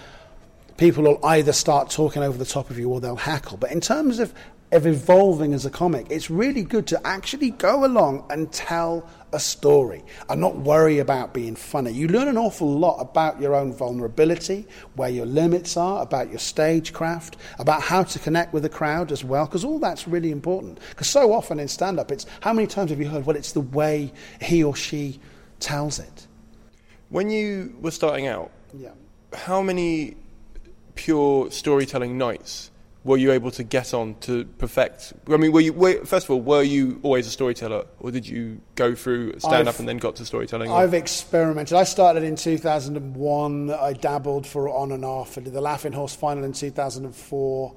[0.77, 3.57] people will either start talking over the top of you or they'll hackle.
[3.57, 4.33] But in terms of
[4.73, 9.39] of evolving as a comic, it's really good to actually go along and tell a
[9.39, 11.91] story and not worry about being funny.
[11.91, 16.39] You learn an awful lot about your own vulnerability, where your limits are, about your
[16.39, 20.79] stagecraft, about how to connect with the crowd as well, because all that's really important.
[20.89, 23.51] Because so often in stand up, it's how many times have you heard, well, it's
[23.51, 25.19] the way he or she
[25.59, 26.27] tells it?
[27.09, 28.89] When you were starting out, yeah.
[29.33, 30.17] how many
[30.95, 32.71] pure storytelling nights
[33.03, 35.13] were you able to get on to perfect?
[35.27, 38.27] I mean, were you were, first of all, were you always a storyteller, or did
[38.27, 40.71] you go through stand up and then got to storytelling?
[40.71, 41.77] I've experimented.
[41.77, 43.71] I started in 2001.
[43.71, 45.37] I dabbled for on and off.
[45.37, 47.75] I did the Laughing Horse final in 2004.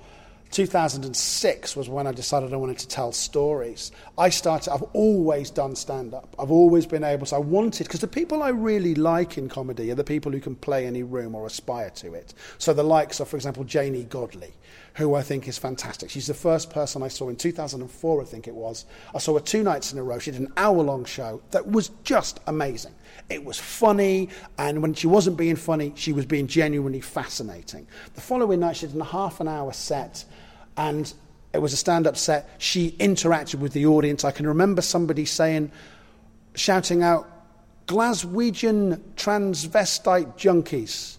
[0.52, 3.90] 2006 was when I decided I wanted to tell stories.
[4.16, 6.34] I started, I've always done stand up.
[6.38, 9.90] I've always been able to, I wanted, because the people I really like in comedy
[9.90, 12.32] are the people who can play any room or aspire to it.
[12.58, 14.54] So the likes of, for example, Janey Godley,
[14.94, 16.10] who I think is fantastic.
[16.10, 18.86] She's the first person I saw in 2004, I think it was.
[19.14, 20.18] I saw her two nights in a row.
[20.18, 22.94] She did an hour long show that was just amazing.
[23.28, 27.86] It was funny, and when she wasn't being funny, she was being genuinely fascinating.
[28.14, 30.24] The following night, she did a half an hour set
[30.76, 31.12] and
[31.52, 32.48] it was a stand up set.
[32.58, 34.24] She interacted with the audience.
[34.24, 35.72] I can remember somebody saying,
[36.54, 37.28] shouting out,
[37.86, 41.16] Glaswegian transvestite junkies.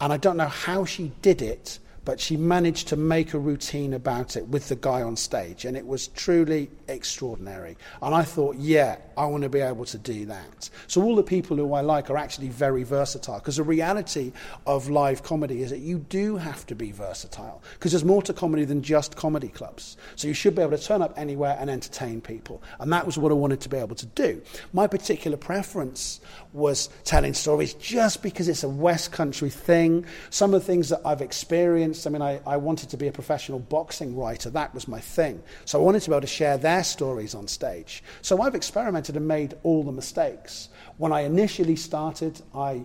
[0.00, 1.78] And I don't know how she did it,
[2.10, 5.76] but she managed to make a routine about it with the guy on stage, and
[5.76, 7.76] it was truly extraordinary.
[8.02, 10.70] And I thought, yeah, I want to be able to do that.
[10.86, 14.32] So all the people who I like are actually very versatile, because the reality
[14.66, 18.32] of live comedy is that you do have to be versatile, because there's more to
[18.32, 19.98] comedy than just comedy clubs.
[20.16, 23.18] So you should be able to turn up anywhere and entertain people, and that was
[23.18, 24.40] what I wanted to be able to do.
[24.72, 26.22] My particular preference
[26.54, 30.06] was telling stories just because it's a West Country thing.
[30.30, 33.12] Some of the things that I've experienced, I mean, I, I wanted to be a
[33.12, 35.42] professional boxing writer, that was my thing.
[35.66, 38.02] So I wanted to be able to share their stories on stage.
[38.22, 40.68] So I've experimented and made all the mistakes.
[40.96, 42.84] When I initially started, I,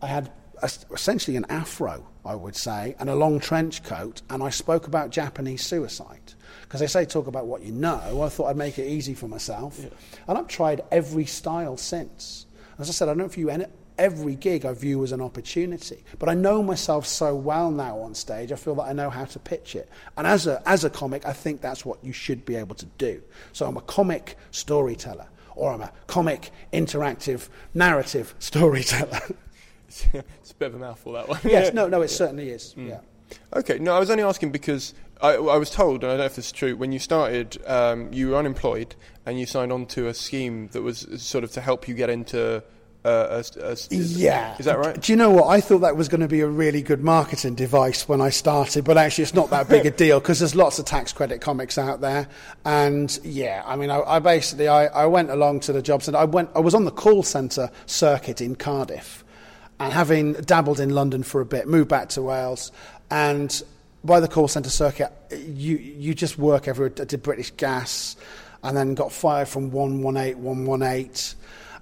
[0.00, 0.30] I had
[0.62, 4.86] a, essentially an afro, I would say, and a long trench coat, and I spoke
[4.86, 6.34] about Japanese suicide.
[6.62, 9.28] Because they say talk about what you know, I thought I'd make it easy for
[9.28, 9.78] myself.
[9.82, 9.90] Yeah.
[10.28, 12.46] And I've tried every style since.
[12.78, 13.66] As I said, I don't view any,
[13.98, 16.04] every gig I view as an opportunity.
[16.18, 19.24] But I know myself so well now on stage, I feel that I know how
[19.26, 19.88] to pitch it.
[20.16, 22.86] And as a, as a comic, I think that's what you should be able to
[22.98, 23.22] do.
[23.52, 29.20] So I'm a comic storyteller, or I'm a comic interactive narrative storyteller.
[29.88, 31.40] it's a bit of a mouthful, that one.
[31.44, 32.16] yes, no, no, it yeah.
[32.16, 32.74] certainly is.
[32.76, 32.88] Mm.
[32.88, 33.00] Yeah.
[33.54, 36.24] Okay, no, I was only asking because I, I, was told, and I don't know
[36.24, 39.86] if this is true, when you started, um, you were unemployed and you signed on
[39.86, 42.62] to a scheme that was sort of to help you get into
[43.04, 44.56] uh, a, a, yeah.
[44.58, 45.00] Is that right?
[45.00, 45.48] Do you know what?
[45.48, 48.84] I thought that was going to be a really good marketing device when I started,
[48.84, 51.78] but actually it's not that big a deal because there's lots of tax credit comics
[51.78, 52.28] out there.
[52.64, 56.18] And yeah, I mean, I, I basically, I, I went along to the job centre.
[56.18, 59.24] I went, I was on the call centre circuit in Cardiff
[59.80, 62.70] and having dabbled in London for a bit, moved back to Wales
[63.10, 63.62] and
[64.04, 66.92] by the call centre circuit, you, you just work everywhere.
[67.00, 68.16] I did British Gas
[68.62, 71.36] and then got fired from 118, 118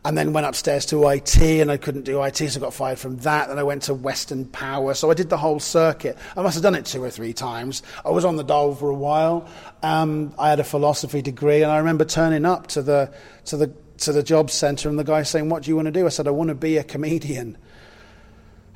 [0.04, 2.98] and then went upstairs to IT and I couldn't do IT, so I got fired
[2.98, 3.48] from that.
[3.48, 6.16] Then I went to Western Power, so I did the whole circuit.
[6.36, 7.82] I must have done it two or three times.
[8.04, 9.48] I was on the dole for a while.
[9.82, 13.12] Um, I had a philosophy degree, and I remember turning up to the
[13.46, 15.92] to the to the job centre, and the guy saying, "What do you want to
[15.92, 17.58] do?" I said, "I want to be a comedian."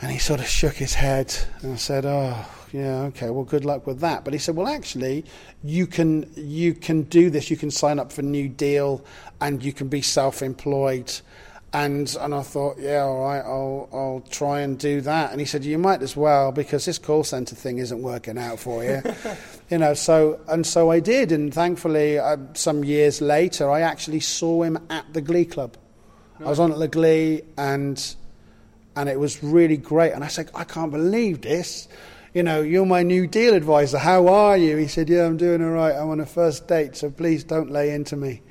[0.01, 3.65] And he sort of shook his head, and I said, "Oh." yeah, okay, well, good
[3.65, 4.25] luck with that.
[4.25, 5.25] But he said, well, actually,
[5.63, 7.49] you can you can do this.
[7.49, 9.05] You can sign up for New Deal,
[9.41, 11.21] and you can be self-employed.
[11.73, 15.31] And and I thought, yeah, all right, I'll I'll try and do that.
[15.31, 18.59] And he said, you might as well because this call center thing isn't working out
[18.59, 19.03] for you,
[19.71, 19.95] you know.
[19.95, 24.85] So and so I did, and thankfully, uh, some years later, I actually saw him
[24.91, 25.77] at the Glee Club.
[26.41, 28.17] I was on at the Glee, and
[28.97, 30.13] and it was really great.
[30.13, 31.89] And I said, I can't believe this
[32.35, 33.97] you know, you're my new deal advisor.
[33.97, 34.77] How are you?
[34.77, 35.95] He said, yeah, I'm doing all right.
[35.95, 38.43] I'm on a first date, so please don't lay into me.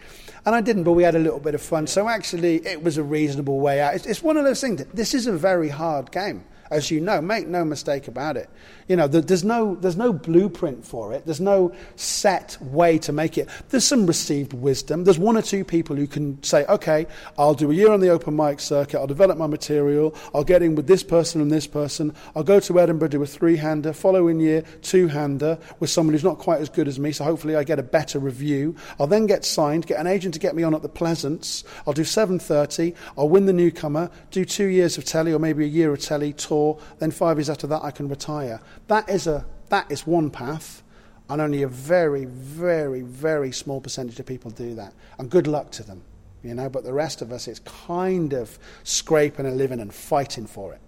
[0.45, 1.87] And I didn't, but we had a little bit of fun.
[1.87, 3.93] So actually, it was a reasonable way out.
[3.93, 4.83] It's, it's one of those things.
[4.93, 7.21] This is a very hard game as you know.
[7.21, 8.49] Make no mistake about it.
[8.87, 11.25] You know, there's no, there's no blueprint for it.
[11.25, 13.47] There's no set way to make it.
[13.69, 15.03] There's some received wisdom.
[15.03, 18.09] There's one or two people who can say, okay, I'll do a year on the
[18.09, 18.99] open mic circuit.
[18.99, 20.15] I'll develop my material.
[20.33, 22.13] I'll get in with this person and this person.
[22.35, 23.93] I'll go to Edinburgh, do a three-hander.
[23.93, 27.11] Following year, two-hander with someone who's not quite as good as me.
[27.11, 28.75] So hopefully I get a better review.
[28.99, 31.63] I'll then get signed, get an agent to get me on at the Pleasance.
[31.87, 32.95] I'll do 7.30.
[33.17, 36.33] I'll win the newcomer, do two years of telly or maybe a year of telly,
[36.33, 36.62] tour.
[36.99, 38.59] Then five years after that, I can retire.
[38.87, 40.83] That is, a, that is one path,
[41.29, 44.93] and only a very, very, very small percentage of people do that.
[45.17, 46.01] And good luck to them,
[46.43, 46.69] you know.
[46.69, 50.81] But the rest of us, it's kind of scraping a living and fighting for it.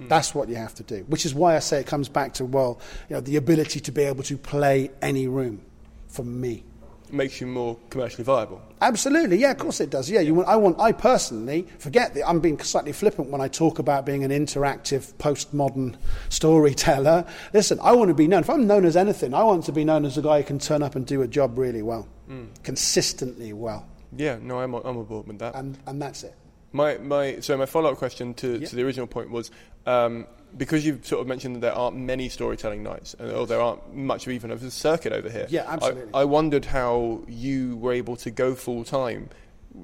[0.00, 0.08] Mm.
[0.08, 1.04] That's what you have to do.
[1.08, 3.92] Which is why I say it comes back to, well, you know, the ability to
[3.92, 5.60] be able to play any room
[6.08, 6.64] for me
[7.12, 8.60] makes you more commercially viable.
[8.80, 10.10] Absolutely, yeah, of course it does.
[10.10, 13.48] Yeah, you want, I want, I personally forget that I'm being slightly flippant when I
[13.48, 15.96] talk about being an interactive postmodern
[16.28, 17.24] storyteller.
[17.52, 18.40] Listen, I want to be known.
[18.40, 20.58] If I'm known as anything, I want to be known as a guy who can
[20.58, 22.48] turn up and do a job really well, mm.
[22.62, 23.86] consistently well.
[24.16, 25.54] Yeah, no, I'm, I'm aboard with that.
[25.54, 26.34] And, and that's it.
[26.72, 29.50] My, my, so my follow-up question to, to the original point was,
[29.86, 33.60] um, because you've sort of mentioned that there aren't many storytelling nights, uh, or there
[33.60, 35.46] aren't much of even of a circuit over here.
[35.48, 36.12] Yeah, absolutely.
[36.14, 39.28] I, I wondered how you were able to go full time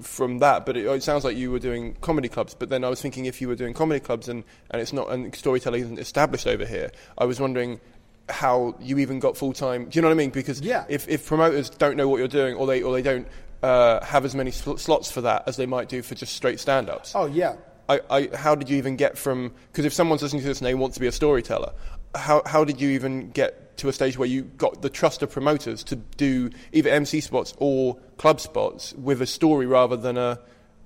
[0.03, 2.55] from that, but it, it, sounds like you were doing comedy clubs.
[2.55, 5.11] But then I was thinking if you were doing comedy clubs and, and it's not
[5.11, 7.81] and storytelling isn't established over here, I was wondering
[8.29, 9.85] how you even got full time.
[9.88, 10.31] Do you know what I mean?
[10.31, 10.85] Because yeah.
[10.88, 13.29] if, if promoters don't know what you're doing or they or they don't
[13.62, 16.61] uh, have as many sl- slots for that as they might do for just straight
[16.61, 17.12] stand ups.
[17.14, 17.57] Oh, yeah.
[17.88, 19.53] I, I, how did you even get from?
[19.70, 21.73] Because if someone's listening to this and they want to be a storyteller,
[22.14, 25.31] how, how did you even get to a stage where you got the trust of
[25.31, 30.38] promoters to do either MC spots or club spots with a story rather than a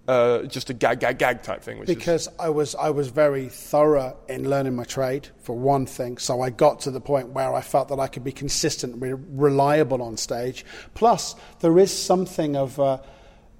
[0.08, 1.84] uh, just a gag, gag, gag type thing.
[1.84, 2.32] because is...
[2.38, 6.16] I was I was very thorough in learning my trade for one thing.
[6.16, 9.12] So I got to the point where I felt that I could be consistent, re-
[9.12, 10.64] reliable on stage.
[10.94, 12.98] Plus, there is something of uh,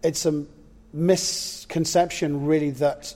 [0.03, 0.46] it's a
[0.94, 3.14] misconception really that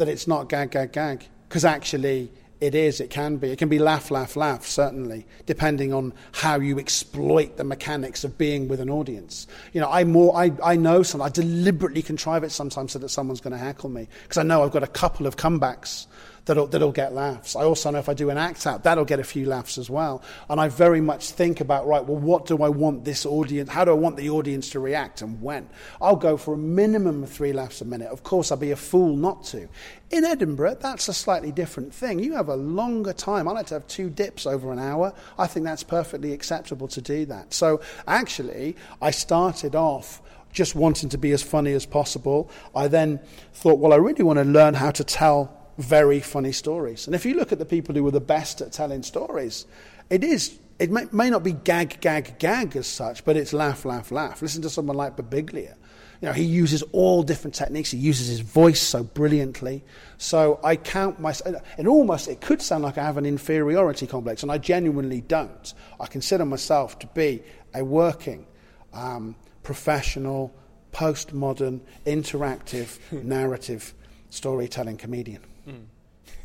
[0.00, 3.50] that it's not gag, gag, gag because actually it is, it can be.
[3.50, 8.36] It can be laugh, laugh, laugh, certainly, depending on how you exploit the mechanics of
[8.36, 9.46] being with an audience.
[9.72, 13.08] You know, I, more, I, I know some, I deliberately contrive it sometimes so that
[13.08, 16.06] someone's going to heckle me because I know I've got a couple of comebacks
[16.44, 17.56] that'll, that'll get laughs.
[17.56, 19.90] I also know if I do an act out, that'll get a few laughs as
[19.90, 20.22] well.
[20.48, 23.84] And I very much think about, right, well, what do I want this audience, how
[23.84, 25.68] do I want the audience to react and when?
[26.00, 28.08] I'll go for a minimum of three laughs a minute.
[28.08, 29.68] Of course, I'll be a fool not to.
[30.10, 32.18] In Edinburgh, that's a slightly different thing.
[32.18, 33.46] You have a longer time.
[33.46, 35.14] I like to have two dips over an hour.
[35.38, 37.54] I think that's perfectly acceptable to do that.
[37.54, 40.20] So actually, I started off
[40.52, 42.50] just wanting to be as funny as possible.
[42.74, 43.20] I then
[43.52, 47.06] thought, well, I really want to learn how to tell very funny stories.
[47.06, 49.66] And if you look at the people who were the best at telling stories,
[50.08, 50.58] it is.
[50.78, 54.40] It may, may not be gag, gag, gag as such, but it's laugh, laugh, laugh.
[54.40, 55.74] Listen to someone like Birbiglia.
[56.20, 57.90] You know, he uses all different techniques.
[57.90, 59.82] He uses his voice so brilliantly.
[60.18, 64.42] So I count myself, and almost it could sound like I have an inferiority complex,
[64.42, 65.72] and I genuinely don't.
[65.98, 67.42] I consider myself to be
[67.74, 68.46] a working,
[68.92, 70.54] um, professional,
[70.92, 73.94] postmodern, interactive, narrative
[74.28, 75.42] storytelling comedian.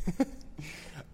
[0.06, 0.26] Mm.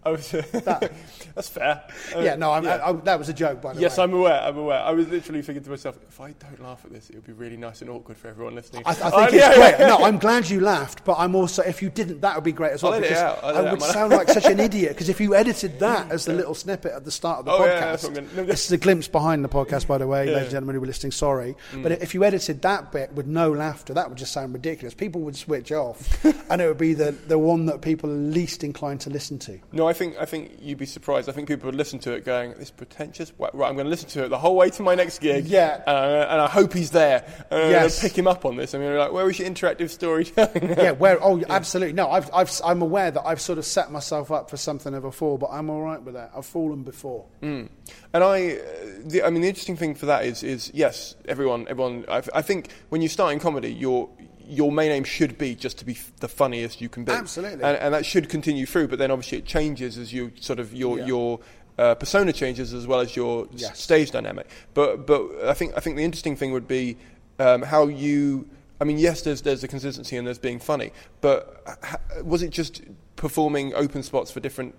[0.04, 0.92] I was, that,
[1.34, 1.84] that's fair.
[2.16, 2.76] yeah, no, yeah.
[2.76, 4.02] I, I, that was a joke, by the yes, way.
[4.02, 4.40] Yes, I'm aware.
[4.40, 4.80] I'm aware.
[4.80, 7.32] I was literally thinking to myself, if I don't laugh at this, it would be
[7.32, 8.82] really nice and awkward for everyone listening.
[8.84, 9.74] I, I think uh, it's yeah, great.
[9.78, 9.86] Yeah.
[9.86, 12.72] No, I'm glad you laughed, but I'm also, if you didn't, that would be great
[12.72, 13.00] as well.
[13.00, 14.92] because I would sound like such an idiot.
[14.92, 17.60] Because if you edited that as the little snippet at the start of the oh,
[17.60, 20.50] podcast, yeah, no, this is a glimpse behind the podcast, by the way, ladies and
[20.50, 21.12] gentlemen who were listening.
[21.12, 21.82] Sorry, mm.
[21.82, 24.94] but if you edited that bit with no laughter, that would just sound ridiculous.
[24.94, 28.64] People would switch off, and it would be the the one that people are least
[28.64, 29.60] inclined to listen to.
[29.70, 31.28] No, I think I think you you'd be surprised.
[31.28, 33.30] I think people would listen to it going, this pretentious.
[33.38, 35.44] Right, I'm going to listen to it the whole way to my next gig.
[35.44, 35.82] Yeah.
[35.86, 37.26] Uh, and I hope he's there.
[37.52, 38.00] Uh, yes.
[38.00, 38.74] pick him up on this.
[38.74, 40.70] I mean, like, where is your interactive storytelling?
[40.78, 41.22] yeah, where?
[41.22, 41.44] Oh, yeah.
[41.50, 41.92] absolutely.
[41.92, 45.04] No, I've, I've, I'm aware that I've sort of set myself up for something of
[45.04, 46.32] a fall, but I'm all right with that.
[46.34, 47.26] I've fallen before.
[47.42, 47.68] Mm.
[48.14, 48.60] And I, uh,
[49.04, 52.06] the, I mean, the interesting thing for that is, is yes, everyone, everyone.
[52.08, 54.08] I, I think when you start in comedy, you're
[54.46, 57.12] your main aim should be just to be f- the funniest you can be.
[57.12, 57.64] Absolutely.
[57.64, 60.74] And, and, that should continue through, but then obviously it changes as you sort of
[60.74, 61.06] your yeah.
[61.06, 61.40] your
[61.78, 63.80] uh, persona changes as well as your yes.
[63.80, 64.48] stage dynamic.
[64.74, 66.96] But but I think I think the interesting thing would be
[67.38, 68.48] um, how you.
[68.80, 72.50] I mean, yes, there's there's a consistency and there's being funny, but ha- was it
[72.50, 72.82] just
[73.14, 74.74] performing open spots for different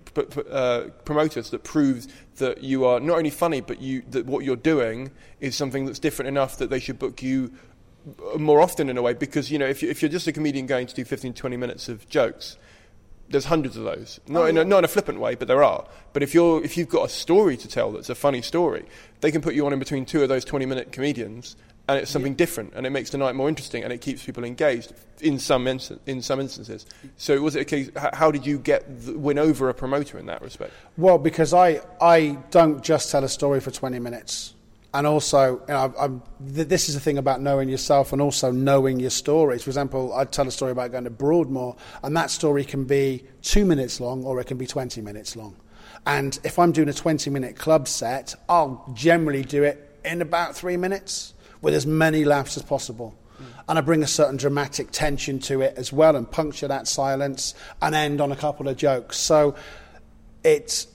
[0.50, 4.56] uh, promoters that proves that you are not only funny, but you that what you're
[4.56, 7.50] doing is something that's different enough that they should book you
[8.38, 10.66] more often in a way because you know if, you, if you're just a comedian
[10.66, 12.56] going to do 15 20 minutes of jokes
[13.28, 14.20] there's hundreds of those.
[14.28, 15.86] Not, oh, in a, not in a flippant way but there are.
[16.12, 18.84] But if you're if you've got a story to tell that's a funny story
[19.20, 21.56] they can put you on in between two of those 20 minute comedians
[21.88, 22.38] and it's something yeah.
[22.38, 25.66] different and it makes the night more interesting and it keeps people engaged in some
[25.66, 26.86] in some instances.
[27.16, 30.26] So was it a case how did you get the, win over a promoter in
[30.26, 30.72] that respect?
[30.96, 34.54] Well because i i don't just tell a story for 20 minutes
[34.94, 36.22] and also, you know,
[36.54, 39.64] th- this is the thing about knowing yourself and also knowing your stories.
[39.64, 43.24] For example, I tell a story about going to Broadmoor, and that story can be
[43.42, 45.56] two minutes long or it can be 20 minutes long.
[46.06, 50.54] And if I'm doing a 20 minute club set, I'll generally do it in about
[50.54, 53.18] three minutes with as many laughs as possible.
[53.40, 53.44] Mm.
[53.70, 57.54] And I bring a certain dramatic tension to it as well and puncture that silence
[57.82, 59.16] and end on a couple of jokes.
[59.16, 59.56] So
[60.44, 60.86] it's,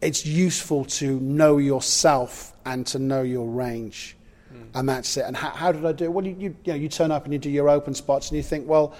[0.00, 4.16] it's useful to know yourself and to know your range.
[4.52, 4.66] Mm.
[4.74, 5.24] And that's it.
[5.26, 6.12] And how, how, did I do it?
[6.12, 8.36] Well, you, you, you, know, you turn up and you do your open spots and
[8.36, 8.94] you think, well,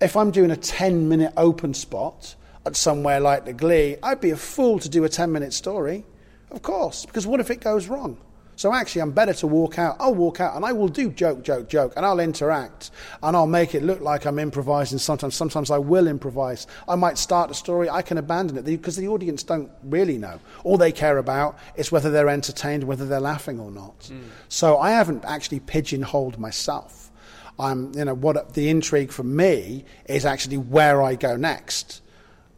[0.00, 4.30] if I'm doing a 10 minute open spot at somewhere like the Glee, I'd be
[4.30, 6.04] a fool to do a 10 minute story.
[6.50, 8.18] Of course, because what if it goes wrong?
[8.56, 9.96] So actually, I'm better to walk out.
[10.00, 12.90] I'll walk out and I will do joke, joke, joke, and I'll interact
[13.22, 14.98] and I'll make it look like I'm improvising.
[14.98, 16.66] Sometimes, sometimes I will improvise.
[16.88, 20.40] I might start a story, I can abandon it because the audience don't really know.
[20.64, 23.98] All they care about is whether they're entertained, whether they're laughing or not.
[24.00, 24.22] Mm.
[24.48, 27.10] So I haven't actually pigeonholed myself.
[27.58, 32.02] I'm, you know, what the intrigue for me is actually where I go next,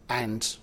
[0.08, 0.56] and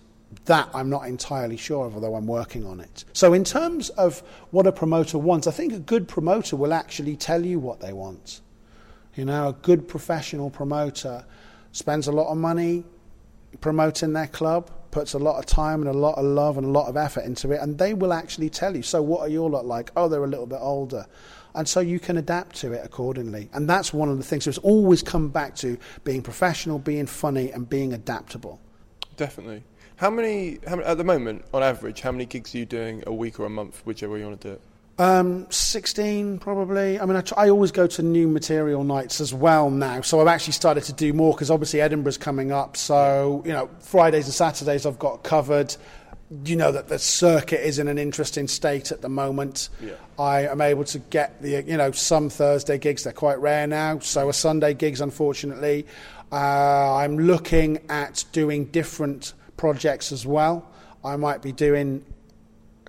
[0.46, 3.06] that I'm not entirely sure of, although I'm working on it.
[3.14, 4.20] So, in terms of
[4.52, 7.93] what a promoter wants, I think a good promoter will actually tell you what they
[7.93, 8.41] want.
[9.16, 11.26] You know, a good professional promoter
[11.72, 12.86] spends a lot of money
[13.62, 16.70] promoting their club, puts a lot of time and a lot of love and a
[16.70, 18.84] lot of effort into it, and they will actually tell you.
[18.84, 19.91] So, what are your lot like?
[19.96, 21.06] Oh, they're a little bit older.
[21.56, 23.50] And so you can adapt to it accordingly.
[23.54, 24.43] And that's one of the things.
[24.43, 28.60] So it's always come back to being professional, being funny, and being adaptable.
[29.16, 29.64] Definitely.
[29.98, 33.04] How many, how many, at the moment, on average, how many gigs are you doing
[33.08, 34.62] a week or a month, whichever way you want to do it?
[34.98, 37.00] Um, 16 probably.
[37.00, 40.00] I mean, I, I, always go to new material nights as well now.
[40.00, 42.78] So I've actually started to do more because obviously Edinburgh's coming up.
[42.78, 45.76] So, you know, Fridays and Saturdays I've got covered.
[46.46, 49.68] You know that the circuit is in an interesting state at the moment.
[49.82, 49.96] Yeah.
[50.18, 53.04] I am able to get the, you know, some Thursday gigs.
[53.04, 54.00] They're quite rare now.
[54.00, 55.86] So a Sunday gigs, unfortunately.
[56.32, 60.70] Uh, I'm looking at doing different projects as well.
[61.03, 62.06] I might be doing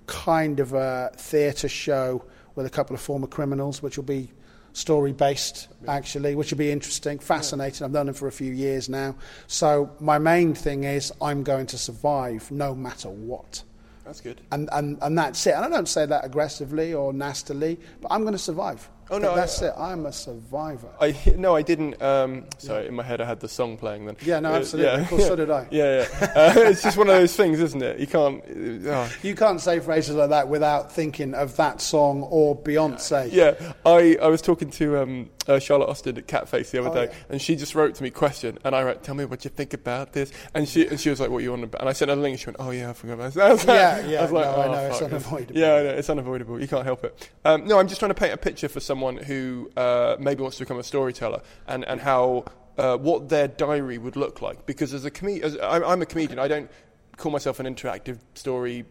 [0.07, 2.23] kind of a theatre show
[2.55, 4.29] with a couple of former criminals, which will be
[4.73, 7.83] story based actually, which will be interesting, fascinating.
[7.83, 9.15] I've done it for a few years now.
[9.47, 13.63] So my main thing is I'm going to survive no matter what.
[14.05, 14.39] That's good.
[14.51, 15.55] And, and, and that's it.
[15.55, 18.87] And I don't say that aggressively or nastily, but I'm going to survive.
[19.09, 19.73] Oh no, that's I, it.
[19.77, 20.89] I'm a survivor.
[20.99, 22.01] I no, I didn't.
[22.01, 22.89] Um, sorry, yeah.
[22.89, 24.17] in my head I had the song playing then.
[24.21, 24.91] Yeah, no, absolutely.
[24.91, 25.01] Uh, yeah.
[25.01, 25.67] Of course, so did I.
[25.77, 26.31] Yeah, yeah.
[26.35, 27.99] uh, it's just one of those things, isn't it?
[27.99, 28.43] You can't.
[28.87, 33.29] Uh, you can't say phrases like that without thinking of that song or Beyonce.
[33.31, 37.05] Yeah, I, I was talking to um, uh, Charlotte Austin at Catface the other oh,
[37.05, 39.49] day, and she just wrote to me question, and I wrote, "Tell me what you
[39.49, 41.93] think about this," and she and she was like, "What you want about?" And I
[41.93, 42.33] sent her a link.
[42.33, 44.19] and She went, "Oh yeah, I forgot about that." yeah, yeah.
[44.19, 45.59] I was like, no, oh, I know it's unavoidable.
[45.59, 46.59] Yeah, it's unavoidable.
[46.59, 47.29] You can't help it.
[47.45, 50.57] Um, no, I'm just trying to paint a picture for someone who uh, maybe wants
[50.57, 52.45] to become a storyteller, and and how
[52.77, 54.65] uh, what their diary would look like.
[54.65, 56.39] Because as a comedian, I'm, I'm, a comedian.
[56.39, 56.69] I don't
[57.17, 58.85] call myself an interactive story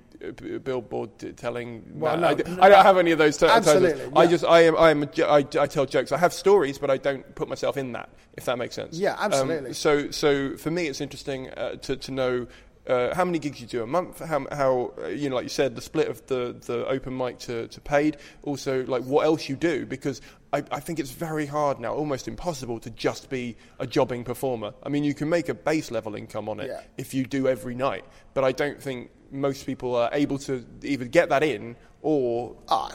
[0.64, 1.84] billboard telling.
[1.94, 3.36] Well, no, I, no, I, don't have any of those.
[3.36, 6.12] T- absolutely, I just I am I am a, I, I tell jokes.
[6.12, 8.08] I have stories, but I don't put myself in that.
[8.36, 8.98] If that makes sense.
[8.98, 9.70] Yeah, absolutely.
[9.70, 12.46] Um, so so for me, it's interesting uh, to to know.
[12.86, 14.20] Uh, how many gigs you do a month?
[14.20, 17.38] How, how uh, you know, like you said, the split of the, the open mic
[17.40, 18.18] to, to paid.
[18.42, 20.20] Also, like what else you do because
[20.52, 24.72] I, I, think it's very hard now, almost impossible, to just be a jobbing performer.
[24.82, 26.82] I mean, you can make a base level income on it yeah.
[26.96, 31.04] if you do every night, but I don't think most people are able to either
[31.04, 32.56] get that in or.
[32.68, 32.88] Oh,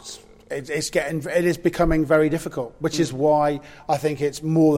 [0.50, 4.78] it's, it's getting, it is becoming very difficult, which is why I think it's more.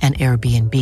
[0.00, 0.74] an Airbnb.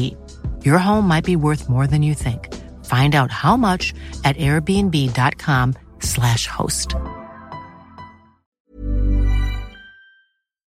[0.64, 2.54] Your home might be worth more than you think.
[2.84, 3.92] Find out how much
[4.24, 6.94] at airbnb.com/slash host.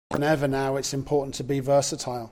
[0.09, 2.31] Whenever now, it's important to be versatile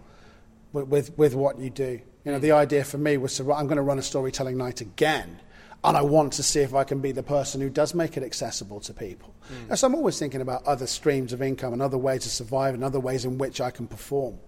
[0.74, 2.01] with, with, with what you do.
[2.26, 4.82] You know, the idea for me was to, I'm going to run a storytelling night
[4.82, 5.39] again
[5.84, 8.24] and I want to see if I can be the person who does make it
[8.24, 9.34] accessible to people.
[9.70, 9.78] Mm.
[9.78, 12.84] So I'm always thinking about other streams of income and other ways to survive and
[12.84, 14.39] other ways in which I can perform.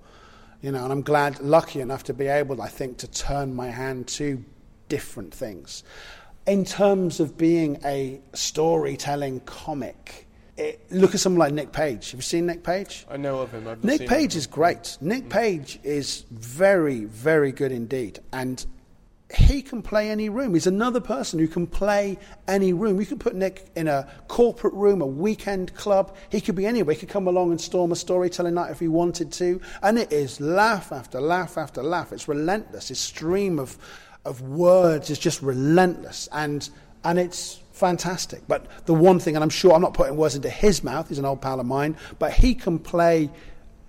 [0.62, 3.70] You know, and I'm glad, lucky enough to be able, I think, to turn my
[3.70, 4.44] hand to
[4.90, 5.84] different things.
[6.46, 12.12] In terms of being a storytelling comic, it, look at someone like Nick Page.
[12.12, 13.06] Have you seen Nick Page?
[13.10, 13.68] I know of him.
[13.68, 14.40] I've Nick seen Page him.
[14.40, 14.98] is great.
[15.00, 15.30] Nick mm.
[15.30, 18.20] Page is very, very good indeed.
[18.34, 18.66] And
[19.36, 20.56] he can play any room.
[20.56, 22.18] He's another person who can play
[22.48, 23.00] any room.
[23.00, 26.16] You could put Nick in a corporate room, a weekend club.
[26.30, 26.96] He could be anywhere.
[26.96, 29.62] He could come along and storm a storytelling night if he wanted to.
[29.84, 32.12] And it is laugh after laugh after laugh.
[32.12, 32.88] It's relentless.
[32.88, 33.78] His stream of,
[34.26, 36.28] of words is just relentless.
[36.32, 36.68] And,
[37.04, 38.42] and it's fantastic.
[38.48, 41.20] But the one thing, and I'm sure I'm not putting words into his mouth, he's
[41.20, 43.30] an old pal of mine, but he can play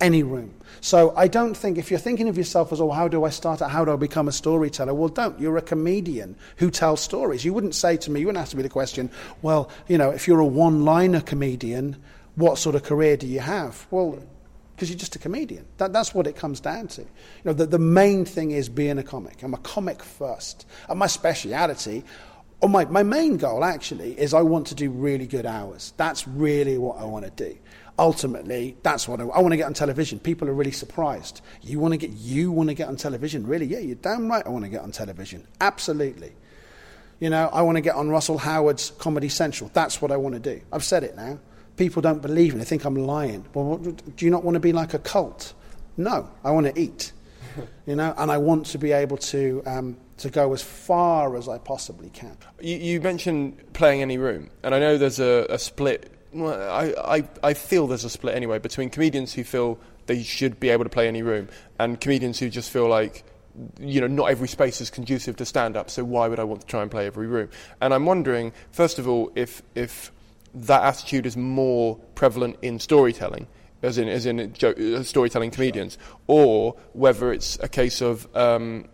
[0.01, 0.53] any room.
[0.81, 3.59] So I don't think if you're thinking of yourself as, oh, how do I start?
[3.59, 4.93] How do I become a storyteller?
[4.93, 5.39] Well, don't.
[5.39, 7.45] You're a comedian who tells stories.
[7.45, 10.27] You wouldn't say to me, you wouldn't ask me the question, well, you know, if
[10.27, 11.97] you're a one-liner comedian,
[12.35, 13.85] what sort of career do you have?
[13.91, 14.23] Well,
[14.75, 15.65] because you're just a comedian.
[15.77, 17.01] That, that's what it comes down to.
[17.01, 17.07] You
[17.45, 19.43] know, the, the main thing is being a comic.
[19.43, 20.65] I'm a comic first.
[20.89, 22.03] And my speciality,
[22.61, 25.93] or my, my main goal actually, is I want to do really good hours.
[25.97, 27.55] That's really what I want to do
[27.97, 30.19] ultimately, that's what I, I, want to get on television.
[30.19, 31.41] People are really surprised.
[31.61, 33.45] You want to get you want to get on television?
[33.45, 33.65] Really?
[33.65, 34.45] Yeah, you're damn right.
[34.45, 35.47] I want to get on television.
[35.59, 36.33] Absolutely.
[37.19, 39.69] You know, I want to get on Russell Howard's Comedy Central.
[39.73, 40.61] That's what I want to do.
[40.71, 41.39] I've said it now.
[41.77, 42.59] People don't believe me.
[42.59, 43.45] They think I'm lying.
[43.53, 45.53] Well, do you not want to be like a cult?
[45.97, 47.11] No, I want to eat.
[47.85, 51.47] you know, and I want to be able to um, to go as far as
[51.47, 52.37] I possibly can.
[52.59, 57.29] You, you mentioned playing any room, and I know there's a, a split I, I,
[57.43, 60.89] I feel there's a split anyway between comedians who feel they should be able to
[60.89, 63.23] play any room and comedians who just feel like
[63.79, 66.61] you know not every space is conducive to stand up so why would I want
[66.61, 67.49] to try and play every room?
[67.81, 70.11] And I'm wondering first of all if if
[70.53, 73.47] that attitude is more prevalent in storytelling
[73.83, 78.87] as in as in uh, storytelling comedians or whether it's a case of um,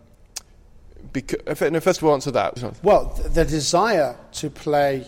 [1.13, 1.39] because,
[1.71, 2.59] no, first of all answer that.
[2.81, 5.05] Well the desire to play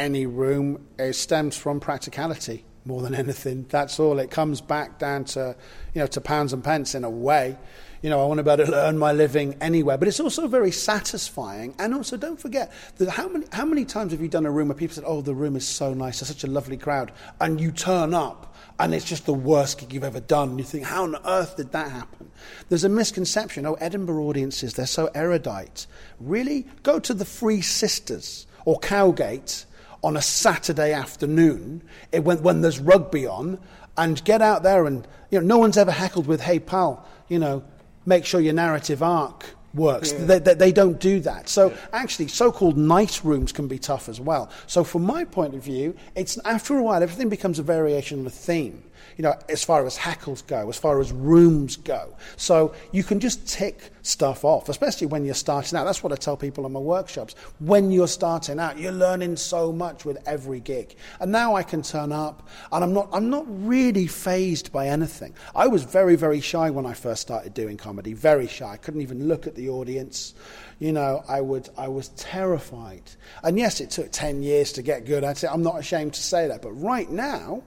[0.00, 3.66] any room it stems from practicality more than anything.
[3.68, 4.18] That's all.
[4.18, 5.54] It comes back down to,
[5.94, 7.58] you know, to pounds and pence in a way.
[8.02, 9.98] You know, I want to be able to earn my living anywhere.
[9.98, 11.74] But it's also very satisfying.
[11.78, 14.68] And also, don't forget, that how, many, how many times have you done a room
[14.68, 17.60] where people said, oh, the room is so nice, there's such a lovely crowd, and
[17.60, 20.56] you turn up and it's just the worst gig you've ever done.
[20.58, 22.30] You think, how on earth did that happen?
[22.70, 23.66] There's a misconception.
[23.66, 25.86] Oh, Edinburgh audiences, they're so erudite.
[26.18, 26.66] Really?
[26.82, 29.66] Go to the Three Sisters or Cowgate
[30.02, 31.82] on a Saturday afternoon
[32.12, 33.58] when, when there's rugby on
[33.96, 37.38] and get out there and, you know, no one's ever heckled with, hey, pal, you
[37.38, 37.62] know,
[38.06, 39.44] make sure your narrative arc
[39.74, 40.12] works.
[40.12, 40.24] Yeah.
[40.24, 41.48] They, they, they, don't do that.
[41.48, 41.76] So yeah.
[41.92, 44.50] actually, so-called night rooms can be tough as well.
[44.66, 48.26] So from my point of view, it's after a while, everything becomes a variation on
[48.26, 48.82] a theme
[49.20, 52.16] you know, as far as hackles go, as far as rooms go.
[52.38, 55.84] So you can just tick stuff off, especially when you're starting out.
[55.84, 57.34] That's what I tell people in my workshops.
[57.58, 60.96] When you're starting out, you're learning so much with every gig.
[61.20, 65.34] And now I can turn up, and I'm not, I'm not really phased by anything.
[65.54, 68.70] I was very, very shy when I first started doing comedy, very shy.
[68.70, 70.32] I couldn't even look at the audience.
[70.78, 73.02] You know, I, would, I was terrified.
[73.42, 75.48] And yes, it took 10 years to get good at it.
[75.52, 76.62] I'm not ashamed to say that.
[76.62, 77.62] But right now,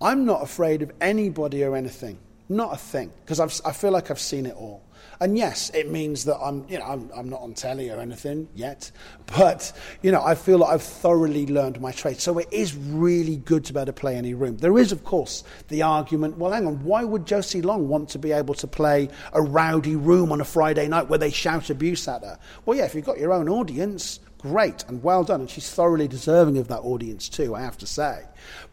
[0.00, 2.18] I'm not afraid of anybody or anything.
[2.48, 3.12] Not a thing.
[3.24, 4.82] Because I feel like I've seen it all.
[5.22, 8.48] And yes, it means that I'm, you know, I'm, I'm not on telly or anything
[8.54, 8.90] yet,
[9.36, 9.70] but
[10.00, 12.20] you know, I feel like I've thoroughly learned my trade.
[12.20, 14.56] So it is really good to be able to play any room.
[14.56, 16.38] There is, of course, the argument.
[16.38, 19.96] Well, hang on, why would Josie Long want to be able to play a rowdy
[19.96, 22.38] room on a Friday night where they shout abuse at her?
[22.64, 26.08] Well, yeah, if you've got your own audience, great and well done, and she's thoroughly
[26.08, 27.54] deserving of that audience too.
[27.54, 28.24] I have to say.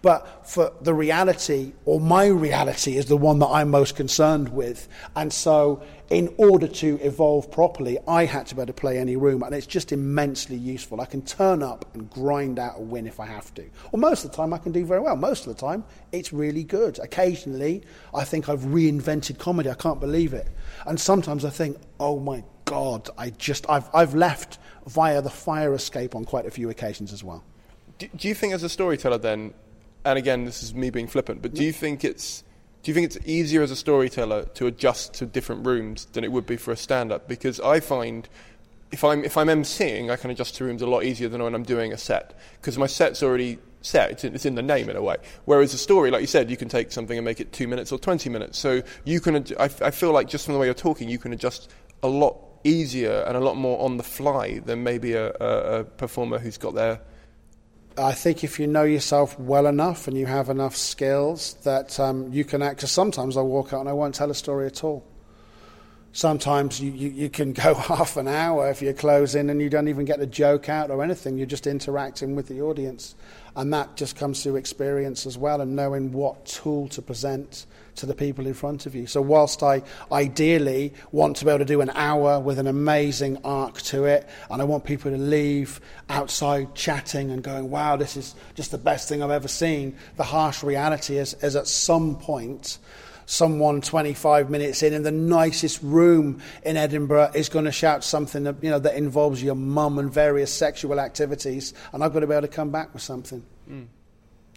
[0.01, 4.87] But for the reality, or my reality, is the one that I'm most concerned with.
[5.15, 9.15] And so, in order to evolve properly, I had to be able to play any
[9.15, 11.01] room, and it's just immensely useful.
[11.01, 13.65] I can turn up and grind out a win if I have to.
[13.91, 15.15] Or most of the time, I can do very well.
[15.15, 16.99] Most of the time, it's really good.
[16.99, 19.69] Occasionally, I think I've reinvented comedy.
[19.69, 20.47] I can't believe it.
[20.85, 25.73] And sometimes I think, oh my God, I just, I've, I've left via the fire
[25.73, 27.43] escape on quite a few occasions as well.
[27.97, 29.53] Do, do you think, as a storyteller, then,
[30.05, 31.75] and again, this is me being flippant, but do you mm.
[31.75, 32.43] think it's
[32.83, 36.31] do you think it's easier as a storyteller to adjust to different rooms than it
[36.31, 37.27] would be for a stand-up?
[37.27, 38.29] Because I find
[38.91, 41.53] if I'm if I'm emceeing, I can adjust to rooms a lot easier than when
[41.53, 44.11] I'm doing a set because my set's already set.
[44.11, 45.17] It's in, it's in, the name in a way.
[45.45, 47.91] Whereas a story, like you said, you can take something and make it two minutes
[47.91, 48.57] or twenty minutes.
[48.57, 49.45] So you can.
[49.59, 51.69] I, I feel like just from the way you're talking, you can adjust
[52.03, 55.83] a lot easier and a lot more on the fly than maybe a, a, a
[55.83, 56.99] performer who's got their
[57.97, 62.31] I think if you know yourself well enough and you have enough skills that um,
[62.31, 62.77] you can act.
[62.77, 65.03] Because sometimes I walk out and I won't tell a story at all.
[66.11, 69.87] Sometimes you, you, you, can go half an hour if you're closing and you don't
[69.87, 71.37] even get a joke out or anything.
[71.39, 73.15] You're just interacting with the audience.
[73.55, 77.65] And that just comes through experience as well and knowing what tool to present
[77.97, 79.07] to the people in front of you.
[79.07, 83.37] So, whilst I ideally want to be able to do an hour with an amazing
[83.43, 85.79] arc to it, and I want people to leave
[86.09, 90.23] outside chatting and going, wow, this is just the best thing I've ever seen, the
[90.23, 92.77] harsh reality is, is at some point,
[93.25, 98.43] someone 25 minutes in in the nicest room in Edinburgh is going to shout something
[98.43, 102.27] that, you know, that involves your mum and various sexual activities, and I've got to
[102.27, 103.43] be able to come back with something.
[103.69, 103.87] Mm.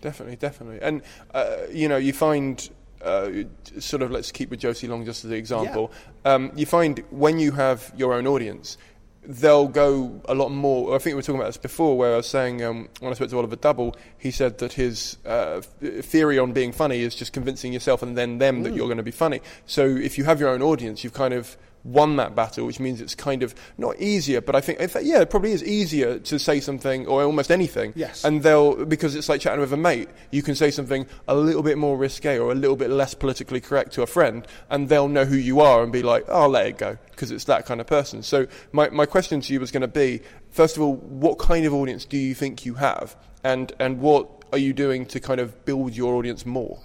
[0.01, 0.81] Definitely, definitely.
[0.81, 1.03] And,
[1.35, 2.71] uh, you know, you find
[3.03, 3.31] uh,
[3.79, 5.93] sort of let's keep with Josie Long just as an example.
[6.25, 6.35] Yeah.
[6.35, 8.77] Um, you find when you have your own audience,
[9.23, 10.95] they'll go a lot more.
[10.95, 13.15] I think we were talking about this before, where I was saying um, when I
[13.15, 17.33] spoke to Oliver Double, he said that his uh, theory on being funny is just
[17.33, 18.65] convincing yourself and then them mm.
[18.65, 19.41] that you're going to be funny.
[19.67, 23.01] So if you have your own audience, you've kind of won that battle, which means
[23.01, 26.39] it's kind of not easier, but I think, fact, yeah, it probably is easier to
[26.39, 27.93] say something or almost anything.
[27.97, 28.25] Yes.
[28.25, 31.63] And they'll, because it's like chatting with a mate, you can say something a little
[31.63, 35.09] bit more risque or a little bit less politically correct to a friend, and they'll
[35.09, 37.67] know who you are and be like, oh, I'll let it go, because it's that
[37.67, 38.23] kind of person.
[38.23, 40.21] So my, my question to you was going to be,
[40.51, 43.17] first of all, what kind of audience do you think you have?
[43.43, 46.79] And, and what are you doing to kind of build your audience more?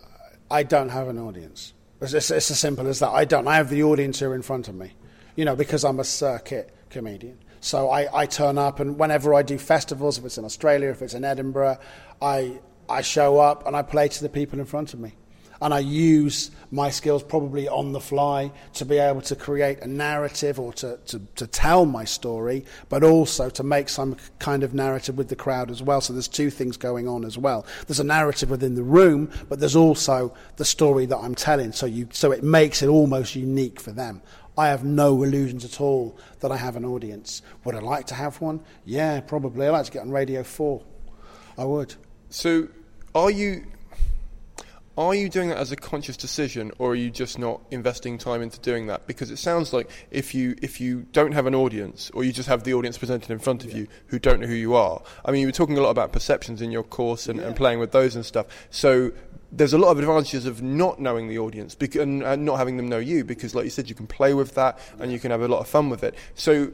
[0.50, 1.74] I don't have an audience.
[2.02, 3.10] It's, it's, it's, as simple as that.
[3.10, 3.48] I don't.
[3.48, 4.94] I have the audience here in front of me,
[5.36, 7.38] you know, because I'm a circuit comedian.
[7.62, 11.02] So I, I turn up, and whenever I do festivals, if it's in Australia, if
[11.02, 11.78] it's in Edinburgh,
[12.22, 15.14] I, I show up and I play to the people in front of me
[15.62, 19.88] and I use my skills probably on the fly to be able to create a
[19.88, 24.74] narrative or to, to, to tell my story, but also to make some kind of
[24.74, 26.02] narrative with the crowd as well.
[26.02, 27.66] So there's two things going on as well.
[27.88, 31.72] There's a narrative within the room, but there's also the story that I'm telling.
[31.72, 34.22] So, you, so it makes it almost unique for them.
[34.58, 37.42] I have no illusions at all that I have an audience.
[37.66, 38.62] Would I like to have one?
[38.86, 39.68] Yeah, probably.
[39.68, 40.82] I'd like to get on Radio 4.
[41.58, 41.96] I would.
[42.30, 42.70] So,
[43.14, 43.66] are you
[44.98, 48.42] are you doing that as a conscious decision, or are you just not investing time
[48.42, 49.08] into doing that?
[49.08, 52.48] Because it sounds like if you if you don't have an audience, or you just
[52.48, 53.80] have the audience presented in front of yeah.
[53.80, 55.02] you who don't know who you are.
[55.26, 57.48] I mean, you were talking a lot about perceptions in your course and, yeah.
[57.48, 58.48] and playing with those and stuff.
[58.70, 59.12] So
[59.52, 62.88] there's a lot of advantages of not knowing the audience and, and, not having them
[62.88, 65.42] know you because, like you said, you can play with that and you can have
[65.42, 66.16] a lot of fun with it.
[66.36, 66.74] So,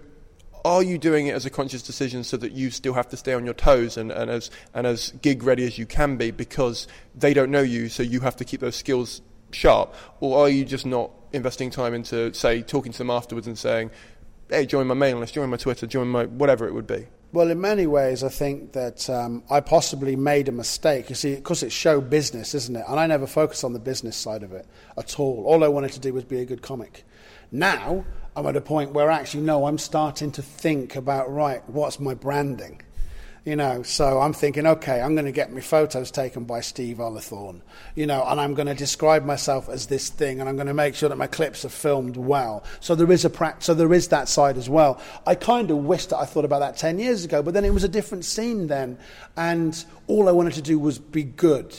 [0.64, 3.34] are you doing it as a conscious decision so that you still have to stay
[3.34, 6.88] on your toes and, and as and as gig ready as you can be because
[7.16, 10.64] they don't know you, so you have to keep those skills sharp, or are you
[10.66, 13.92] just not investing time into say talking to them afterwards and saying,
[14.50, 17.50] "Hey, join my mailing list, join my Twitter, join my whatever it would be." Well,
[17.50, 21.10] in many ways, I think that um, I possibly made a mistake.
[21.10, 22.84] You see, because it's show business, isn't it?
[22.90, 25.46] And I never focused on the business side of it at all.
[25.46, 27.06] All I wanted to do was be a good comic.
[27.50, 28.06] Now,
[28.36, 32.14] I'm at a point where actually, no, I'm starting to think about, right, what's my
[32.14, 32.82] branding?
[33.44, 36.98] You know, so I'm thinking, okay, I'm going to get my photos taken by Steve
[36.98, 37.62] Ullathorne,
[37.96, 40.76] you know, and I'm going to describe myself as this thing, and I'm going to
[40.76, 42.64] make sure that my clips are filmed well.
[42.82, 45.02] So there is a pra- so there is that side as well.
[45.26, 47.74] I kind of wish that I thought about that ten years ago, but then it
[47.74, 49.00] was a different scene then,
[49.36, 51.76] and all I wanted to do was be good,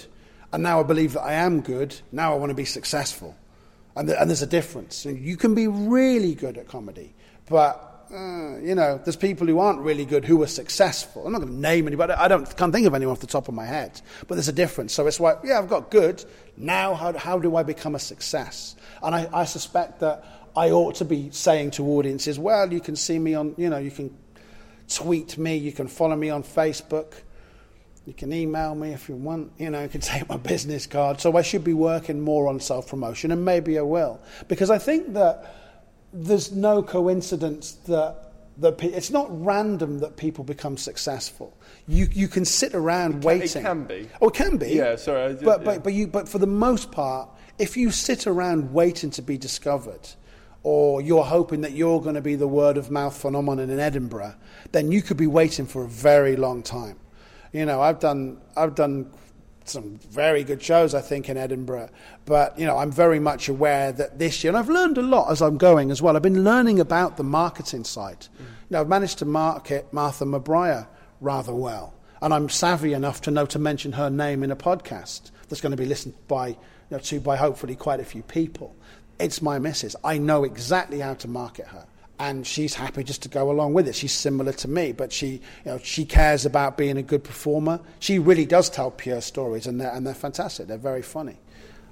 [0.52, 1.94] and now I believe that I am good.
[2.10, 3.36] Now I want to be successful.
[3.94, 5.04] And, and there's a difference.
[5.04, 7.14] You can be really good at comedy,
[7.46, 11.26] but uh, you know, there's people who aren't really good who are successful.
[11.26, 12.12] I'm not going to name anybody.
[12.12, 14.00] I don't can't think of anyone off the top of my head.
[14.28, 14.92] But there's a difference.
[14.92, 16.22] So it's like, yeah, I've got good.
[16.56, 18.76] Now, how, how do I become a success?
[19.02, 20.24] And I, I suspect that
[20.54, 23.78] I ought to be saying to audiences, well, you can see me on, you know,
[23.78, 24.14] you can
[24.88, 27.14] tweet me, you can follow me on Facebook.
[28.04, 29.52] You can email me if you want.
[29.58, 31.20] You know, you can take my business card.
[31.20, 34.20] So I should be working more on self promotion, and maybe I will.
[34.48, 35.54] Because I think that
[36.12, 41.56] there's no coincidence that, that it's not random that people become successful.
[41.88, 43.62] You, you can sit around waiting.
[43.62, 44.08] It can be.
[44.20, 44.70] Oh, it can be.
[44.70, 45.34] Yeah, sorry.
[45.34, 45.64] Did, but, yeah.
[45.64, 49.38] but, but, you, but for the most part, if you sit around waiting to be
[49.38, 50.08] discovered,
[50.64, 54.34] or you're hoping that you're going to be the word of mouth phenomenon in Edinburgh,
[54.70, 56.98] then you could be waiting for a very long time.
[57.52, 59.12] You know, I've done I've done
[59.64, 61.90] some very good shows, I think, in Edinburgh.
[62.24, 65.30] But you know, I'm very much aware that this year, and I've learned a lot
[65.30, 66.16] as I'm going as well.
[66.16, 68.26] I've been learning about the marketing side.
[68.36, 68.40] Mm.
[68.40, 70.86] You know, I've managed to market Martha McBrier
[71.20, 75.30] rather well, and I'm savvy enough to know to mention her name in a podcast
[75.48, 76.56] that's going to be listened by you
[76.90, 78.74] know, to by hopefully quite a few people.
[79.18, 79.94] It's my missus.
[80.02, 81.86] I know exactly how to market her
[82.22, 83.94] and she's happy just to go along with it.
[83.96, 85.40] She's similar to me, but she, you
[85.72, 87.80] know, she cares about being a good performer.
[87.98, 90.66] She really does tell pure stories, and they're, and they're fantastic.
[90.68, 91.36] They're very funny.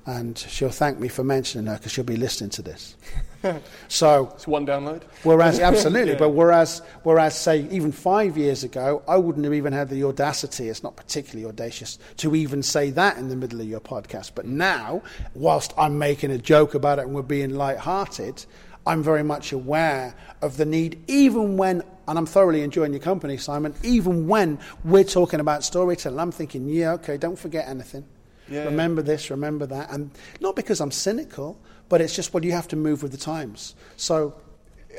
[0.06, 2.96] and she'll thank me for mentioning her because she'll be listening to this.
[3.88, 5.02] so It's one download.
[5.24, 6.18] Whereas, absolutely, Yeah.
[6.18, 10.68] but whereas, whereas, say, even five years ago, I wouldn't have even had the audacity.
[10.68, 14.32] It's not particularly audacious to even say that in the middle of your podcast.
[14.34, 15.02] But now,
[15.34, 18.46] whilst I'm making a joke about it and we're being light-hearted,
[18.86, 23.36] I'm very much aware of the need, even when, and I'm thoroughly enjoying your company,
[23.36, 23.74] Simon.
[23.82, 28.04] Even when we're talking about storytelling, I'm thinking, yeah, okay, don't forget anything.
[28.48, 28.64] Yeah.
[28.64, 30.10] remember this, remember that, and
[30.40, 31.58] not because I'm cynical,
[31.88, 33.76] but it's just well, you have to move with the times.
[33.96, 34.34] So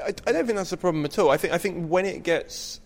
[0.02, 1.30] I, I don't think that's a problem at all.
[1.30, 2.80] I think I think when it gets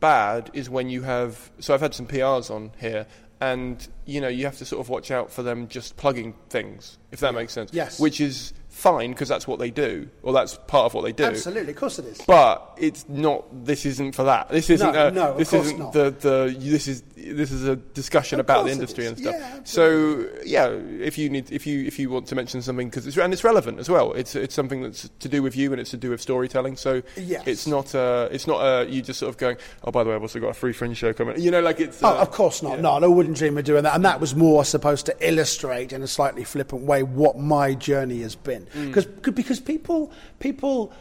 [0.00, 1.50] bad is when you have.
[1.60, 3.06] So I've had some PRs on here,
[3.40, 6.98] and you know you have to sort of watch out for them just plugging things,
[7.10, 7.70] if that makes sense.
[7.72, 8.00] Yes.
[8.00, 11.24] Which is fine because that's what they do, or that's part of what they do.
[11.24, 12.20] Absolutely, of course it is.
[12.26, 13.44] But it's not.
[13.64, 14.48] This isn't for that.
[14.48, 14.92] This isn't.
[14.92, 15.92] No, a, no, of this course isn't not.
[15.92, 16.56] the the.
[16.58, 19.34] This is this is a discussion Of about the industry and stuff.
[19.36, 23.06] Yeah, so yeah, if you need, if you if you want to mention something because
[23.06, 24.12] it's and it's relevant as well.
[24.12, 26.76] It's it's something that's to do with you and it's to do with storytelling.
[26.76, 27.42] So Yes.
[27.46, 27.94] it's not.
[27.94, 28.58] Uh, it's not.
[28.60, 29.56] Uh, you just sort of going.
[29.84, 31.40] Oh, by the way, I've also got a free fringe show coming.
[31.40, 32.02] You know, like it's.
[32.02, 32.76] Oh, uh, of course not.
[32.76, 32.82] yeah.
[32.82, 33.94] No, I wouldn't dream of doing that.
[33.94, 38.20] And that was more supposed to illustrate in a slightly flippant way what my journey
[38.22, 38.67] has been.
[38.74, 38.86] Mm.
[38.86, 40.92] Because because people people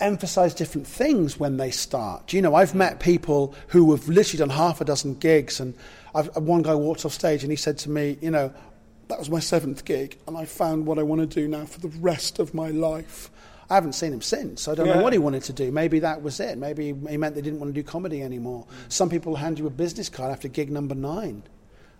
[0.00, 2.32] emphasize different things when they start.
[2.32, 5.74] You know, I've met people who have literally done half a dozen gigs, and
[6.14, 8.52] I've, one guy walked off stage and he said to me, you know,
[9.08, 11.80] that was my seventh gig, and I found what I want to do now for
[11.80, 13.30] the rest of my life.
[13.68, 14.68] I haven't seen him since.
[14.68, 15.72] I don't know what he wanted to do.
[15.72, 16.56] Maybe that was it.
[16.56, 18.64] Maybe he meant they didn't want to do comedy anymore.
[18.88, 21.42] Some people hand you a business card after gig number nine.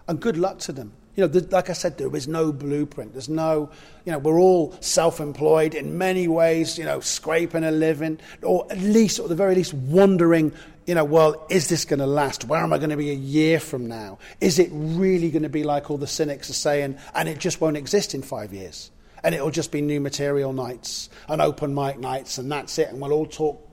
[0.07, 0.93] And good luck to them.
[1.17, 3.13] You know, th- like I said, there is no blueprint.
[3.13, 3.71] There's no,
[4.05, 8.79] you know, we're all self-employed in many ways, you know, scraping a living, or at
[8.79, 10.53] least, or at the very least, wondering,
[10.87, 12.45] you know, well, is this going to last?
[12.45, 14.19] Where am I going to be a year from now?
[14.43, 17.63] Is it really going to be like all the cynics are saying, and it just
[17.63, 18.91] won't exist in five years?
[19.25, 22.91] And it'll just be new material nights and open mic nights, and that's it.
[22.91, 23.67] And we'll all talk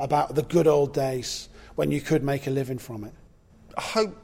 [0.00, 3.12] about the good old days when you could make a living from it.
[3.76, 4.16] I hope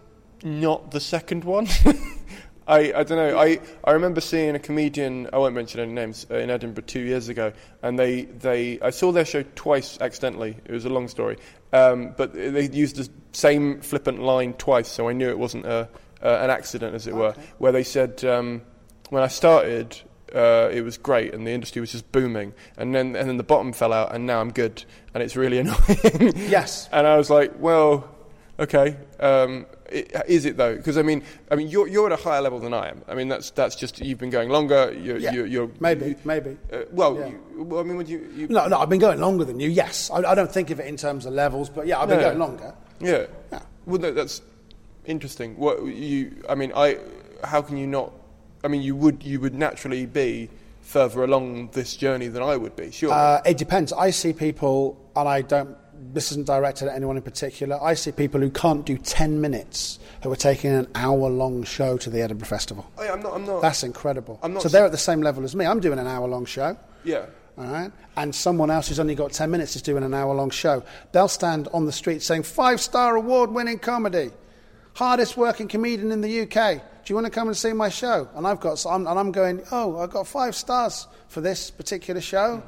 [0.43, 1.69] not the second one.
[2.67, 3.39] I, I don't know.
[3.39, 5.29] I, I remember seeing a comedian.
[5.33, 7.53] I won't mention any names uh, in Edinburgh two years ago,
[7.83, 10.57] and they, they I saw their show twice accidentally.
[10.65, 11.37] It was a long story,
[11.73, 15.89] um, but they used the same flippant line twice, so I knew it wasn't a,
[16.23, 17.35] uh, an accident, as it were.
[17.59, 18.63] Where they said um,
[19.11, 19.97] when I started.
[20.35, 23.45] Uh, it was great, and the industry was just booming, and then and then the
[23.45, 26.33] bottom fell out, and now I'm good, and it's really annoying.
[26.35, 26.89] Yes.
[26.91, 28.13] And I was like, well,
[28.59, 28.97] okay.
[29.21, 30.77] Um, is it though?
[30.77, 33.03] Because I mean, I mean, you're you're at a higher level than I am.
[33.09, 34.93] I mean, that's that's just you've been going longer.
[34.93, 36.57] You're, Yeah, you're, you're maybe, you- maybe.
[36.73, 37.27] Uh, well, Yeah.
[37.29, 38.29] you, well, I mean, would you?
[38.35, 39.71] you No, no, I've been going longer than you.
[39.71, 42.19] Yes, I, I don't think of it in terms of levels, but yeah, I've been
[42.19, 42.25] No.
[42.25, 42.75] going longer.
[43.01, 43.27] Yeah.
[43.53, 43.61] Yeah.
[43.87, 44.43] Well, no, that's
[45.07, 45.57] interesting.
[45.57, 46.43] What you?
[46.49, 46.99] I mean, I.
[47.43, 48.13] How can you not?
[48.65, 50.49] I mean, you would you would naturally be
[50.81, 52.91] further along this journey than I would be.
[52.91, 53.13] Sure.
[53.13, 53.93] Uh, it depends.
[53.93, 55.77] I see people, and I don't.
[56.15, 57.79] This isn't directed at anyone in particular.
[57.83, 62.09] I see people who can't do ten minutes who are taking an hour-long show to
[62.09, 62.91] the Edinburgh Festival.
[62.97, 63.35] Oh, yeah, I'm not.
[63.35, 63.61] I'm not.
[63.61, 64.39] That's incredible.
[64.43, 65.67] I'm not so they're at the same level as me.
[65.67, 66.77] I'm doing an hour-long show.
[67.05, 67.27] yeah.
[67.57, 67.93] All right.
[68.17, 70.83] And someone else who's only got 10 minutes is doing an hour long show.
[71.13, 74.31] They'll stand on the street saying, five star award winning comedy,
[74.95, 76.79] hardest working comedian in the UK.
[77.05, 78.29] Do you want to come and see my show?
[78.35, 82.21] And I've got, I'm, and I'm going, oh, I've got five stars for this particular
[82.21, 82.63] show.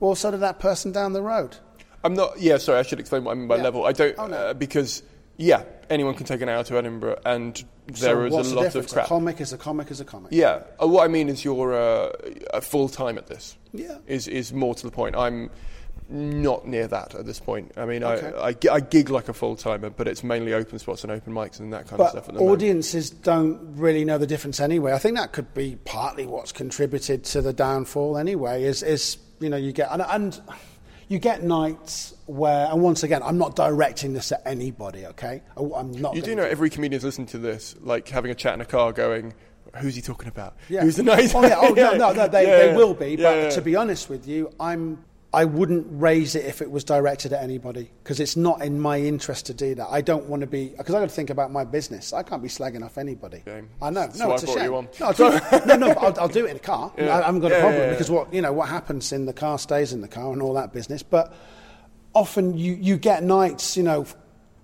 [0.00, 1.56] Well, so did that person down the road.
[2.04, 2.40] I'm not.
[2.40, 2.78] Yeah, sorry.
[2.78, 3.62] I should explain what I mean by Yeah.
[3.64, 3.84] level.
[3.86, 4.36] I don't Oh, no.
[4.36, 5.02] uh, because
[5.36, 7.56] yeah, anyone can take an hour to Edinburgh, and
[7.94, 9.06] So there is a lot of crap.
[9.06, 10.32] A comic is a comic is a comic.
[10.32, 10.62] Yeah.
[10.82, 13.56] Uh, what I mean is you're uh, full time at this.
[13.72, 13.98] Yeah.
[14.06, 15.16] Is is more to the point.
[15.16, 15.50] I'm
[16.08, 17.72] not near that at this point.
[17.76, 18.32] I mean, Okay.
[18.36, 21.32] I, I, I gig like a full timer, but it's mainly open spots and open
[21.32, 22.26] mics and that kind of stuff.
[22.26, 22.52] But At the moment.
[22.62, 24.92] audiences don't really know the difference anyway.
[24.92, 28.64] I think that could be partly what's contributed to the downfall anyway.
[28.64, 30.40] Is is you know you get and, and
[31.12, 35.04] you get nights where and once again I'm not directing this at anybody.
[35.06, 36.16] Okay, I'm not.
[36.16, 38.92] You do know every comedian's listening to this, like having a chat in a car,
[38.92, 39.34] going,
[39.76, 40.56] "Who's he talking about?
[40.70, 40.80] Yeah.
[40.80, 41.58] Who's the nice?" Oh, yeah.
[41.60, 43.16] oh no, no, no, they, Yeah, they will be.
[43.16, 43.50] But yeah.
[43.50, 45.04] to be honest with you, I'm.
[45.34, 49.00] I wouldn't raise it if it was directed at anybody because it's not in my
[49.00, 49.88] interest to do that.
[49.90, 52.12] I don't want to be because I got to think about my business.
[52.12, 53.42] I can't be slagging off anybody.
[53.80, 54.00] I know.
[54.00, 54.64] That's no, it's a shame.
[54.64, 54.88] you on.
[55.00, 55.94] No, I'll do no, no.
[55.94, 56.92] but I'll, I'll do it in a car.
[56.98, 57.16] Yeah.
[57.16, 57.90] I, haven't got a problem yeah, yeah.
[57.92, 60.52] because what you know what happens in the car stays in the car and all
[60.54, 61.02] that business.
[61.02, 61.32] But
[62.14, 64.04] often you you get nights, you know,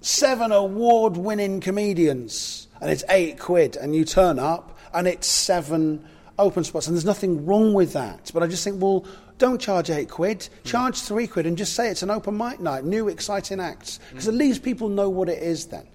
[0.02, 6.06] seven award-winning comedians, and it's eight quid, and you turn up, and it's seven
[6.38, 8.30] open spots, and there's nothing wrong with that.
[8.34, 9.06] But I just think, well,
[9.38, 10.48] Don't charge eight quid.
[10.64, 14.00] Charge three quid and just say it's an open mic night, new exciting acts.
[14.10, 15.86] Because at least people know what it is then.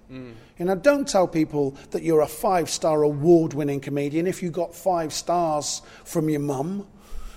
[0.60, 4.52] You know, don't tell people that you're a five star award winning comedian if you
[4.52, 6.88] got five stars from your mum.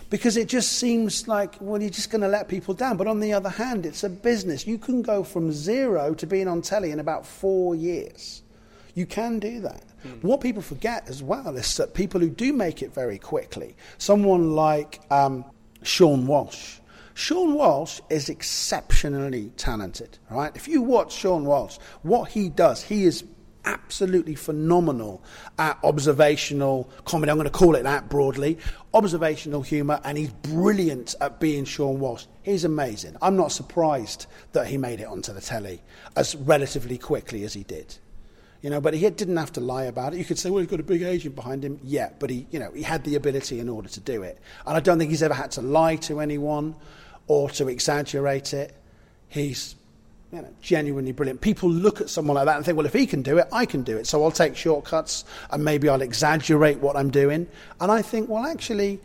[0.09, 2.97] Because it just seems like, well, you're just going to let people down.
[2.97, 4.65] But on the other hand, it's a business.
[4.65, 8.43] You can go from zero to being on telly in about four years.
[8.95, 9.83] You can do that.
[10.05, 13.77] But what people forget as well is that people who do make it very quickly,
[13.99, 15.45] someone like um,
[15.83, 16.79] Sean Walsh.
[17.14, 20.55] Sean Walsh is exceptionally talented, right?
[20.55, 23.24] If you watch Sean Walsh, what he does, he is
[23.64, 25.22] absolutely phenomenal
[25.59, 27.31] at observational comedy.
[27.31, 28.59] I'm going to call it that broadly.
[28.95, 32.27] Observational humour, and he's brilliant at being Sean Walsh.
[32.43, 33.16] He's amazing.
[33.20, 35.83] I'm not surprised that he made it onto the telly
[36.16, 37.99] as relatively quickly as he did.
[38.67, 40.17] You know, but he didn't have to lie about it.
[40.17, 41.79] You could say, well, he's got a big agent behind him.
[41.85, 44.41] Yeah, but he, you know, he had the ability in order to do it.
[44.67, 46.75] And I don't think he's ever had to lie to anyone
[47.29, 48.75] or to exaggerate it.
[49.29, 49.77] He's
[50.33, 51.43] you know, genuinely brilliant.
[51.43, 53.67] People look at someone like that and think, well, if he can do it, I
[53.67, 54.09] can do it.
[54.09, 57.47] So I'll take shortcuts and maybe I'll exaggerate what I'm doing.
[57.81, 58.99] And I think, well, actually,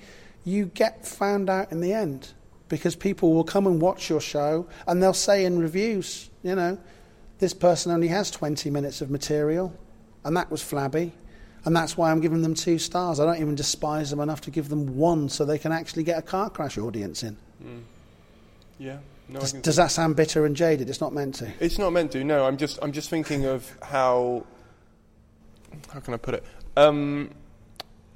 [0.43, 2.29] you get found out in the end
[2.67, 6.79] because people will come and watch your show and they'll say in reviews, you know,
[7.41, 9.73] this person only has 20 minutes of material
[10.23, 11.11] and that was flabby.
[11.65, 13.19] And that's why I'm giving them two stars.
[13.19, 16.17] I don't even despise them enough to give them one so they can actually get
[16.17, 17.37] a car crash audience in.
[18.79, 18.97] Yeah.
[19.27, 20.89] No, Does, does that sound bitter and jaded?
[20.89, 21.51] It's not meant to.
[21.59, 22.23] It's not meant to.
[22.23, 24.45] No, I'm just I'm just thinking of how
[25.93, 26.43] how can I put it?
[26.75, 27.29] Um,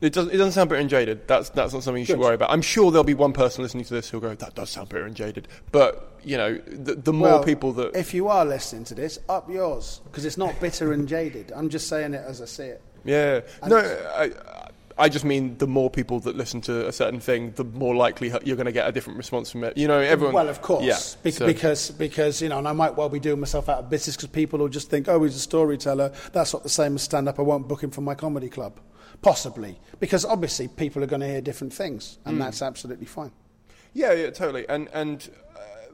[0.02, 1.28] it doesn't it doesn't sound bitter and jaded.
[1.28, 2.26] That's that's not something you should Good.
[2.26, 2.52] worry about.
[2.52, 5.06] I'm sure there'll be one person listening to this who'll go, "That does sound bitter
[5.06, 8.84] and jaded." But you know, the, the more Well, people that If you are listening
[8.86, 11.52] to this, up yours because it's not bitter and jaded.
[11.56, 12.82] I'm just saying it as I see it.
[13.04, 13.42] Yeah.
[13.68, 14.32] No, I,
[14.98, 18.30] I just mean the more people that listen to a certain thing, the more likely
[18.44, 19.78] you're going to get a different response from it.
[19.78, 20.34] You know, everyone.
[20.34, 20.98] Well, of course, Yeah.
[21.22, 23.90] Bec- so- because because you know, and I might well be doing myself out of
[23.90, 26.12] business because people will just think, oh, he's a storyteller.
[26.32, 27.40] That's not the same as stand up.
[27.40, 28.80] I won't book him for my comedy club,
[29.22, 32.42] possibly, because obviously people are going to hear different things, and hmm.
[32.42, 33.32] that's absolutely fine.
[33.94, 34.68] Yeah, yeah, totally.
[34.70, 35.30] And and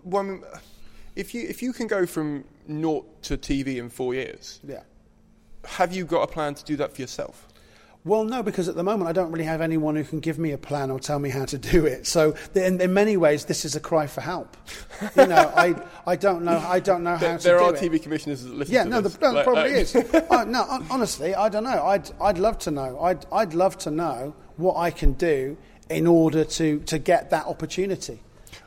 [0.06, 0.44] uh, one,
[1.16, 4.82] if you if you can go from naught to TV in four years, Yeah.
[5.66, 7.48] have you got a plan to do that for yourself?
[8.04, 10.54] Well, no, because at the moment I don't really have anyone who can give me
[10.54, 12.08] a plan or tell me how to do it.
[12.08, 14.58] So, in, in many ways, this is a cry for help.
[15.16, 15.76] You know, I,
[16.08, 17.80] I don't know I don't know how There, to there do are it.
[17.80, 19.14] TV commissioners that listen Yeah, to no, this.
[19.18, 19.94] the, no, Like, probably uh, is.
[19.94, 21.86] no, honestly, I don't know.
[21.86, 23.00] I'd, I'd love to know.
[23.02, 25.56] I'd, I'd love to know what I can do
[25.92, 28.20] in order to, to get that opportunity.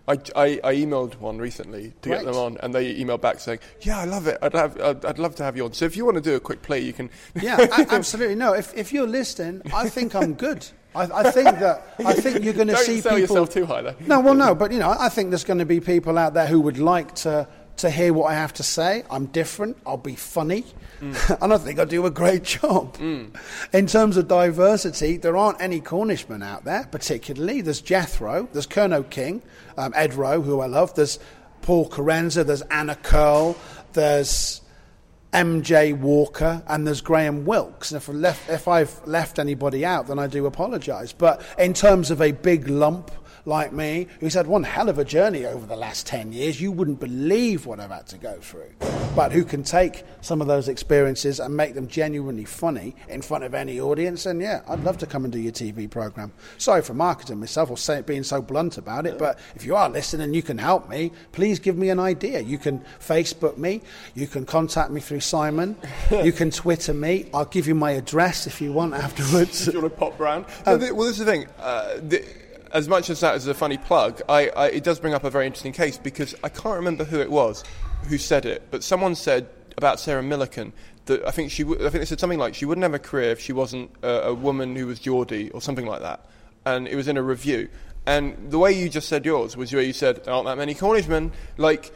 [0.06, 3.60] I, I, I emailed one recently to get them on, and they emailed back saying,
[3.80, 4.36] "Yeah, I love it.
[4.42, 5.72] I'd have, I'd, I'd love to have you on.
[5.72, 7.08] So if you want to do a quick play, you can."
[7.40, 8.34] Yeah, a- absolutely.
[8.34, 10.66] No, if, if you're listening, I think I'm good.
[10.94, 13.20] I, I think that I think you're going to see sell people.
[13.20, 13.94] yourself too high, though.
[14.06, 16.46] No, well, no, but you know, I think there's going to be people out there
[16.46, 17.48] who would like to
[17.78, 19.02] to hear what I have to say.
[19.10, 19.76] I'm different.
[19.86, 20.64] I'll be funny,
[21.00, 22.96] and I think I do a great job.
[23.00, 27.60] In terms of diversity, there aren't any Cornishmen out there particularly.
[27.60, 29.42] There's Jethro, there's Kernow King,
[29.76, 30.94] um, Ed Rowe, who I love.
[30.94, 31.18] There's
[31.62, 33.56] Paul Kerensa, there's Anna Curl,
[33.94, 34.60] there's
[35.34, 37.90] MJ Walker and there's Graham Wilkes.
[37.90, 41.12] And if, left, if I've left anybody out, then I do apologise.
[41.12, 43.10] But in terms of a big lump
[43.46, 46.72] like me, who's had one hell of a journey over the last 10 years, you
[46.72, 48.70] wouldn't believe what I've had to go through.
[49.14, 53.44] But who can take some of those experiences and make them genuinely funny in front
[53.44, 54.26] of any audience?
[54.26, 56.32] And yeah, I'd love to come and do your TV programme.
[56.58, 59.88] Sorry for marketing myself or say, being so blunt about it, but if you are
[59.88, 62.40] listening you can help me, please give me an idea.
[62.40, 63.82] You can Facebook me,
[64.14, 65.76] you can contact me through Simon,
[66.10, 67.28] you can Twitter me.
[67.34, 69.66] I'll give you my address if you want afterwards.
[69.66, 70.46] Do you want to pop round?
[70.66, 71.46] Um, No, the- well, this is the thing.
[71.58, 72.24] Uh, the,
[72.74, 75.30] as much as that is a funny plug, I, I, it does bring up a
[75.30, 77.62] very interesting case because I can't remember who it was
[78.08, 79.48] who said it, but someone said
[79.78, 80.72] about Sarah Millican
[81.06, 82.98] that I think she, w- I think they said something like she wouldn't have a
[82.98, 86.26] career if she wasn't a, a woman who was Geordie or something like that,
[86.66, 87.68] and it was in a review.
[88.06, 91.30] And the way you just said yours was where you said aren't that many Cornishmen.
[91.56, 91.92] Like,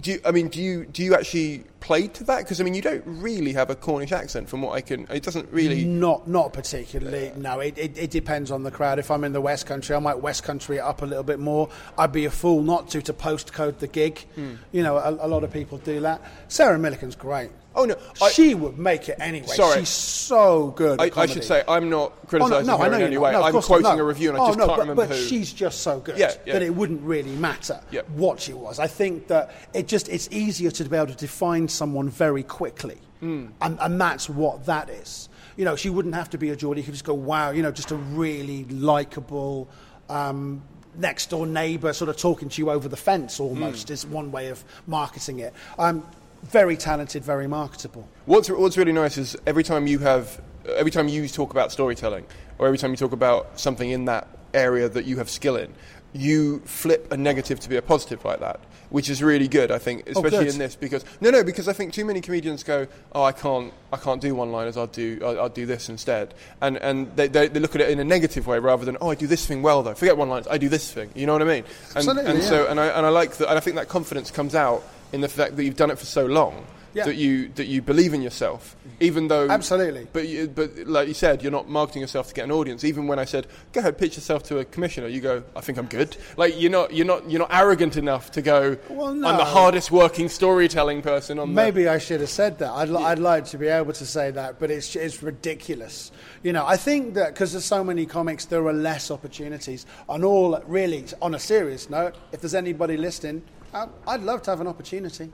[0.00, 2.38] do you, I mean, do you do you actually play to that?
[2.38, 5.06] Because I mean, you don't really have a Cornish accent, from what I can.
[5.10, 5.84] It doesn't really.
[5.84, 7.32] Not, not particularly.
[7.36, 8.98] No, it, it, it depends on the crowd.
[8.98, 11.38] If I'm in the West Country, I might West Country it up a little bit
[11.38, 11.68] more.
[11.96, 14.18] I'd be a fool not to to postcode the gig.
[14.34, 14.54] Hmm.
[14.72, 16.20] You know, a, a lot of people do that.
[16.48, 17.50] Sarah Millican's great.
[17.74, 19.46] Oh no, I- she would make it anyway.
[19.46, 19.80] Sorry.
[19.80, 21.00] she's so good.
[21.00, 23.30] I, I should say I'm not Oh, no, criticising no, I her in any way.
[23.30, 23.62] No, I'm not.
[23.62, 25.22] quoting a review and I Oh, just no, can't but, remember but who.
[25.22, 26.54] she's just so good Yeah, yeah.
[26.54, 28.00] that it wouldn't really matter Yeah.
[28.14, 28.80] what she was.
[28.80, 32.98] I think that it just it's easier to be able to define someone very quickly,
[33.20, 33.46] Hmm.
[33.60, 35.28] and, and that's what that is.
[35.56, 36.80] You know, she wouldn't have to be a Geordie.
[36.82, 39.68] You could just go, wow, you know, just a really likable.
[40.08, 40.62] Um,
[40.96, 44.48] next door neighbour sort of talking to you over the fence almost is one way
[44.48, 45.52] of marketing it.
[45.78, 46.02] I'm
[46.42, 48.08] very talented, very marketable.
[48.26, 50.40] What's what's really nice is every time you have
[50.76, 52.24] every time you talk about storytelling
[52.58, 55.72] or every time you talk about something in that area that you have skill in,
[56.12, 59.70] you flip a negative to be a positive like that, which is really good.
[59.70, 60.54] I think, oh, especially good.
[60.54, 63.72] in this because no, no, because I think too many comedians go, oh, I can't,
[63.92, 64.76] I can't do one-liners.
[64.76, 67.90] I'll do, I'll, I'll do this instead, and and they, they, they look at it
[67.90, 69.94] in a negative way rather than, oh, I do this thing well though.
[69.94, 70.48] Forget one-liners.
[70.48, 71.10] I do this thing.
[71.14, 71.64] You know what I mean?
[71.88, 73.48] And, Absolutely, and so and I and I like that.
[73.48, 74.82] And I think that confidence comes out
[75.12, 76.66] in the fact that you've done it for so long.
[76.94, 77.04] Yeah.
[77.04, 80.06] That you that you believe in yourself, even though Absolutely.
[80.12, 82.82] But you, but like you said, you're not marketing yourself to get an audience.
[82.82, 85.76] Even when I said, "Go ahead, pitch yourself to a commissioner," you go, "I think
[85.78, 88.78] I'm good." Like you're not you're not you're not arrogant enough to go.
[88.88, 89.28] Well, no.
[89.28, 91.48] I'm the hardest working storytelling person on.
[91.48, 92.70] the-" Maybe I should have said that.
[92.72, 96.10] I'd, li- I'd like to be able to say that, but it's, it's ridiculous.
[96.42, 99.84] You know, I think that because there's so many comics, there are less opportunities.
[100.08, 103.42] And all, really, on a serious note, if there's anybody listening,
[103.74, 105.30] um, I'd love to have an opportunity.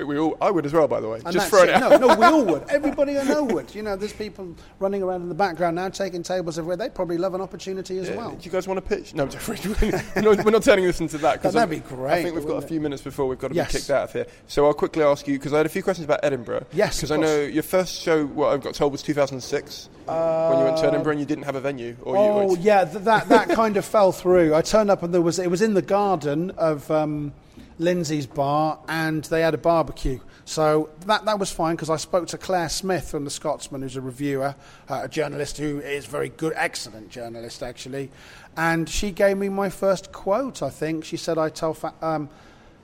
[0.00, 0.36] I think we all.
[0.40, 1.20] I would as well, by the way.
[1.24, 1.72] And Just throwing it.
[1.72, 1.82] it.
[1.82, 2.00] out.
[2.00, 2.62] No, no, we all would.
[2.70, 3.74] Everybody I know would.
[3.74, 6.76] You know, there's people running around in the background now taking tables everywhere.
[6.78, 8.30] They'd probably love an opportunity as Yeah, well.
[8.30, 9.14] Do you guys want to pitch?
[9.14, 9.30] No, I'm
[10.44, 11.42] we're not, turning this into that.
[11.42, 12.82] 'cause That'd I'm- be great, I think we've got a few it?
[12.82, 13.72] minutes before we've got to Yes.
[13.72, 14.26] be kicked out of here.
[14.46, 16.64] So I'll quickly ask you because I had a few questions about Edinburgh.
[16.72, 18.24] Yes, because I know your first show.
[18.26, 21.56] What I've got told was 2006 when you went to Edinburgh and you didn't have
[21.56, 21.96] a venue.
[22.02, 24.54] Or you, Oh or yeah, th- that that kind of fell through.
[24.54, 27.32] I turned up and there was it was in the garden of um,
[27.80, 30.20] Lindsay's bar, and they had a barbecue.
[30.44, 33.96] So that that was fine because I spoke to Claire Smith from the Scotsman, who's
[33.96, 34.54] a reviewer,
[34.88, 38.10] uh, a journalist who is very good, excellent journalist actually,
[38.56, 40.62] and she gave me my first quote.
[40.62, 41.74] I think she said I tell.
[41.74, 42.28] Fa- um,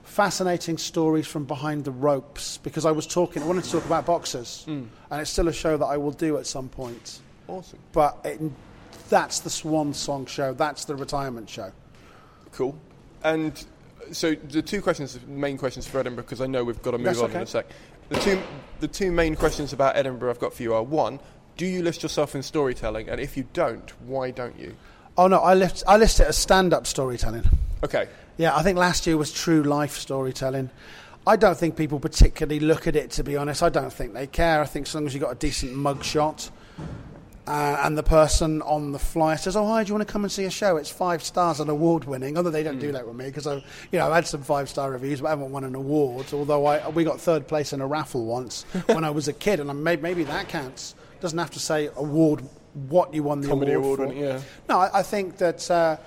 [0.03, 3.43] Fascinating stories from behind the ropes because I was talking.
[3.43, 6.37] I wanted to talk about boxers, and it's still a show that I will do
[6.37, 7.19] at some point
[7.49, 8.39] awesome, but it,
[9.09, 10.53] that's the swan song show.
[10.53, 11.71] That's the retirement show.
[12.53, 12.77] cool.
[13.23, 13.65] And
[14.11, 17.05] so the two questions, main questions for Edinburgh, because I know we've got to move
[17.05, 17.67] That's on in a sec.
[18.09, 18.41] The two,
[18.79, 21.19] the two main questions about Edinburgh I've got for you are one.
[21.57, 23.09] Do you list yourself in storytelling?
[23.09, 24.75] And if you don't, why don't you?
[25.17, 27.43] Oh no, I list I list it as stand-up storytelling.
[27.83, 28.07] Okay.
[28.37, 30.69] Yeah, I think last year was true life storytelling.
[31.25, 33.11] I don't think people particularly look at it.
[33.11, 34.61] To be honest, I don't think they care.
[34.61, 36.51] I think as long as you've got a decent mugshot.
[37.47, 40.23] Uh, and the person on the flyer says, "Oh, hi, do you want to come
[40.23, 40.75] and see a show?
[40.75, 43.55] It's five stars and award winning." Although they don't do that with me because I,
[43.55, 46.25] you know, I had some five star reviews, but I haven't won an award.
[46.33, 49.59] Although I, we got third place in a raffle once when I was a kid,
[49.61, 50.95] and I may, maybe that counts.
[51.21, 52.43] Doesn't have to say award
[52.89, 54.15] what you won the Comedy award, award for.
[54.15, 54.41] winning, yeah.
[54.69, 55.97] No, I, I think that uh,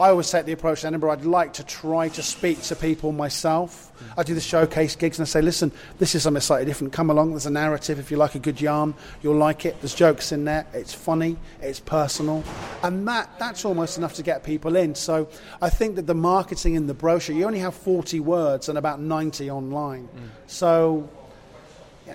[0.00, 1.12] I always take the approach to Edinburgh.
[1.12, 3.92] I'd like to try to speak to people myself.
[4.16, 6.94] I do the showcase gigs and I say, listen, this is something slightly different.
[6.94, 7.32] Come along.
[7.32, 7.98] There's a narrative.
[7.98, 9.78] If you like a good yarn, you'll like it.
[9.82, 10.66] There's jokes in there.
[10.72, 11.36] It's funny.
[11.60, 12.42] It's personal,
[12.82, 14.94] and that that's almost enough to get people in.
[14.94, 15.28] So
[15.60, 19.00] I think that the marketing in the brochure, you only have 40 words and about
[19.00, 20.08] 90 online.
[20.08, 20.28] Mm.
[20.46, 21.10] So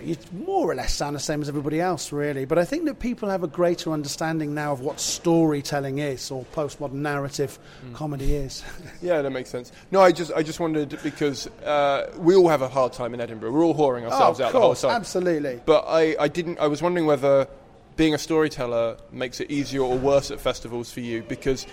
[0.01, 2.45] you, know, you more or less sound the same as everybody else, really.
[2.45, 6.45] But I think that people have a greater understanding now of what storytelling is or
[6.53, 7.59] postmodern narrative
[7.93, 8.63] comedy is.
[9.01, 9.71] Yeah, that makes sense.
[9.91, 13.21] No, I just I just wondered because uh, we all have a hard time in
[13.21, 13.51] Edinburgh.
[13.51, 14.91] We're all whoring ourselves oh, out of the whole course, time.
[14.91, 15.61] absolutely.
[15.65, 16.59] But I, I didn't.
[16.59, 17.47] I was wondering whether
[17.95, 21.67] being a storyteller makes it easier or worse at festivals for you because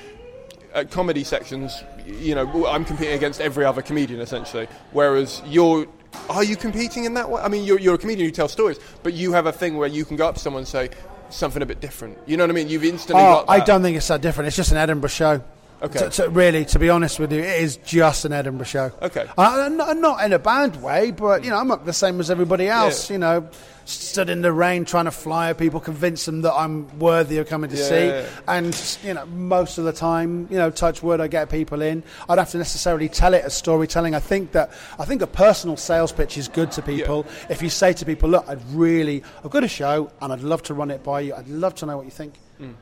[0.74, 5.86] at comedy sections, you know, I'm competing against every other comedian essentially, whereas you're.
[6.28, 7.40] Are you competing in that way?
[7.42, 9.88] I mean, you're, you're a comedian who tells stories, but you have a thing where
[9.88, 10.90] you can go up to someone and say
[11.30, 12.18] something a bit different.
[12.26, 12.68] You know what I mean?
[12.68, 13.50] You've instantly Oh, got.
[13.50, 14.48] I don't think it's that different.
[14.48, 15.42] It's just an Edinburgh show.
[15.82, 15.98] Okay.
[15.98, 18.92] To, to really, to be honest with you, it is just an Edinburgh show.
[19.02, 19.26] Okay.
[19.36, 22.30] Uh, not, not in a bad way, but you know, I'm up the same as
[22.30, 23.10] everybody else.
[23.10, 23.14] Yeah.
[23.14, 23.48] You know,
[23.84, 27.70] stood in the rain trying to flyer people, convince them that I'm worthy of coming
[27.70, 28.06] to Yeah, see.
[28.06, 28.26] yeah, yeah.
[28.48, 32.02] And you know, most of the time, you know, touch wood, I get people in.
[32.28, 34.14] I don't have to necessarily tell it as storytelling.
[34.14, 37.26] I think that I think a personal sales pitch is good to people.
[37.50, 40.62] If you say to people, "Look, I'd really, I've got a show, and I'd love
[40.64, 41.34] to run it by you.
[41.34, 42.74] I'd love to know what you think," Mm.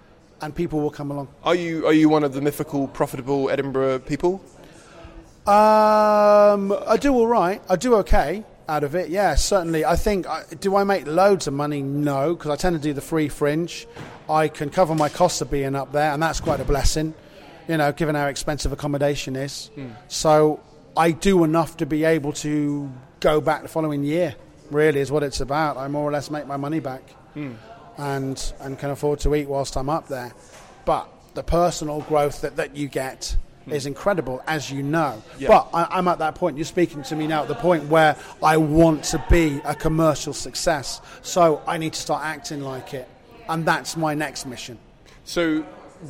[0.42, 1.28] and people will come along.
[1.44, 4.42] Are you are you one of the mythical, profitable Edinburgh people?
[5.46, 7.62] Um, I do all right.
[7.68, 9.10] I do okay out of it.
[9.10, 9.84] Yeah, certainly.
[9.84, 10.26] I think.
[10.26, 11.82] I, do I make loads of money?
[11.82, 13.86] No, because I tend to do the free fringe.
[14.28, 17.12] I can cover my costs of being up there, and that's quite a blessing.
[17.68, 19.70] You know, given how expensive accommodation is.
[19.74, 19.88] Hmm.
[20.08, 20.60] So
[20.96, 24.36] I do enough to be able to go back the following year.
[24.70, 25.76] Really, is what it's about.
[25.76, 27.02] I more or less make my money back,
[27.34, 27.54] hmm.
[27.98, 30.32] and and can afford to eat whilst I'm up there.
[30.84, 33.36] But the personal growth that, that you get
[33.68, 35.22] is incredible, as you know.
[35.38, 35.48] Yeah.
[35.48, 36.56] But I, I'm at that point.
[36.56, 40.32] You're speaking to me now at the point where I want to be a commercial
[40.32, 41.00] success.
[41.22, 43.08] So I need to start acting like it,
[43.48, 44.78] and that's my next mission.
[45.24, 45.64] So,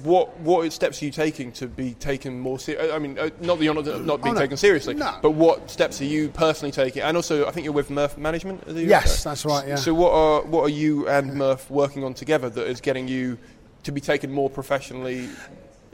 [0.04, 2.92] what what steps are you taking to be taken more seriously?
[2.92, 4.40] I mean, uh, not that you're not, not being Oh, no.
[4.40, 5.18] taken seriously, No.
[5.20, 7.02] but what steps are you personally taking?
[7.02, 8.62] And also, I think you're with Mirth Management.
[8.68, 9.74] Yes, that's right, yeah.
[9.74, 13.36] So what are what are you and Mirth working on together that is getting you
[13.82, 15.28] to be taken more professionally?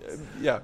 [0.06, 0.60] Uh, yeah.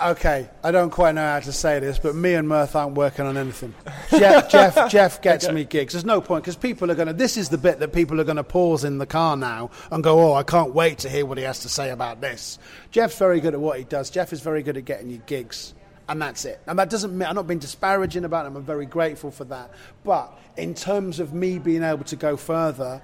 [0.00, 3.26] Okay, I don't quite know how to say this, but me and Mirth aren't working
[3.26, 3.74] on anything.
[4.10, 5.92] Jeff, Jeff, Jeff gets me gigs.
[5.92, 7.14] There's no point because people are going to.
[7.14, 10.04] This is the bit that people are going to pause in the car now and
[10.04, 12.60] go, "Oh, I can't wait to hear what he has to say about this."
[12.92, 14.08] Jeff's very good at what he does.
[14.08, 15.74] Jeff is very good at getting you gigs,
[16.08, 16.60] and that's it.
[16.68, 18.54] And that doesn't mean I'm not being disparaging about him.
[18.54, 19.72] I'm very grateful for that.
[20.04, 23.02] But in terms of me being able to go further,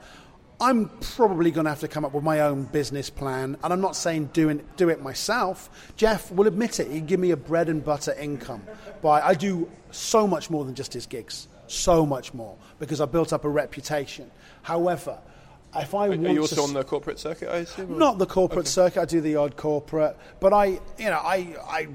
[0.65, 3.81] I'm probably going to have to come up with my own business plan, and I'm
[3.81, 5.93] not saying doing do it myself.
[5.97, 8.63] Jeff will admit it; he'd give me a bread and butter income,
[9.03, 13.07] but I do so much more than just his gigs, so much more because I
[13.07, 14.31] built up a reputation.
[14.63, 15.19] However,
[15.77, 17.49] if I Are want you to also s- on the corporate circuit?
[17.51, 17.99] I assume.
[17.99, 19.01] not the corporate circuit.
[19.03, 20.67] I do the odd corporate, but I,
[20.99, 21.89] you know, I, I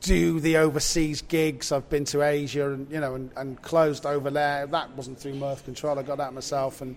[0.00, 1.72] do the overseas gigs.
[1.72, 4.66] I've been to Asia and you know and, and closed over there.
[4.66, 5.98] That wasn't through Mirth Control.
[5.98, 6.96] I got that myself, and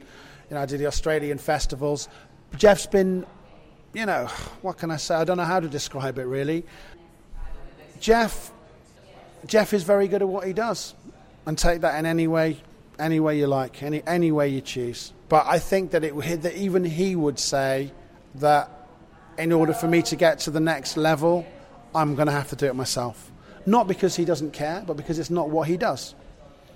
[0.50, 2.10] you know I did the Australian festivals.
[2.58, 3.26] Jeff's been,
[3.94, 4.26] you know,
[4.62, 5.16] what can I say?
[5.16, 6.66] I don't know how to describe it really.
[8.00, 8.52] Jeff,
[9.46, 10.96] Jeff is very good at what he does,
[11.46, 12.58] and take that in any way,
[12.98, 15.14] any way you like, any any way you choose.
[15.28, 17.92] But I think that it that even he would say
[18.36, 18.72] that
[19.38, 21.46] in order for me to get to the next level,
[21.96, 23.32] I'm going to have to do it myself.
[23.66, 26.16] Not because he doesn't care, but because it's not what he does.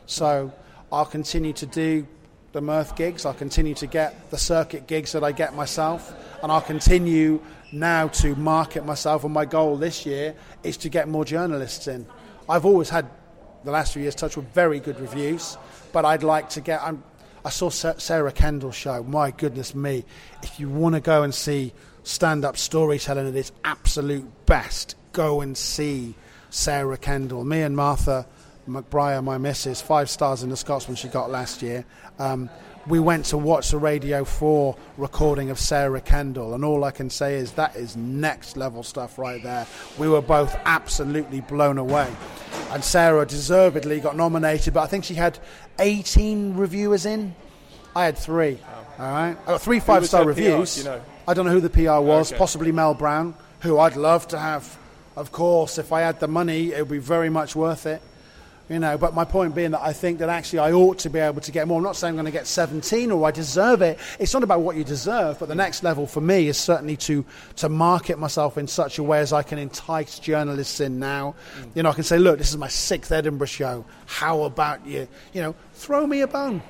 [0.05, 0.51] So
[0.91, 2.07] I'll continue to do
[2.53, 3.25] the Mirth gigs.
[3.25, 7.41] I'll continue to get the circuit gigs that I get myself, and I'll continue
[7.71, 9.23] now to market myself.
[9.23, 12.05] And my goal this year is to get more journalists in.
[12.47, 13.09] I've always had
[13.63, 15.57] the last few years touch with very good reviews,
[15.91, 16.81] but I'd like to get.
[16.81, 17.03] I'm,
[17.43, 19.03] I saw Sarah Kendall's show.
[19.03, 20.05] My goodness me!
[20.43, 21.73] If you want to go and see
[22.03, 26.15] stand-up storytelling at its absolute best, go and see
[26.51, 27.43] Sarah Kendall.
[27.43, 28.27] Me and Martha
[28.67, 31.85] McBrier, my missus, five stars in the Scotsman she got last year.
[32.19, 32.49] Um,
[32.85, 37.09] we went to watch the Radio 4 recording of Sarah Kendall, and all I can
[37.09, 39.65] say is that is next level stuff right there.
[39.97, 42.13] We were both absolutely blown away.
[42.71, 45.39] And Sarah deservedly got nominated, but I think she had
[45.79, 47.33] 18 reviewers in.
[47.95, 48.59] I had three.
[48.99, 50.77] All right, I got three five star her PR, reviews.
[50.77, 51.01] you know?
[51.27, 52.37] I don't know who the PR was, Okay.
[52.37, 54.77] possibly Mel Brown, who I'd love to have.
[55.15, 58.01] Of course, if I had the money, it would be very much worth it.
[58.69, 61.19] You know, but my point being that I think that actually I ought to be
[61.19, 61.77] able to get more.
[61.77, 63.99] I'm not saying I'm going to get 17 or I deserve it.
[64.19, 67.25] It's not about what you deserve, but the next level for me is certainly to
[67.57, 71.35] to market myself in such a way as I can entice journalists in now.
[71.75, 73.83] You know, I can say, look, this is my sixth Edinburgh show.
[74.05, 75.09] How about you?
[75.33, 76.61] You know, throw me a bone.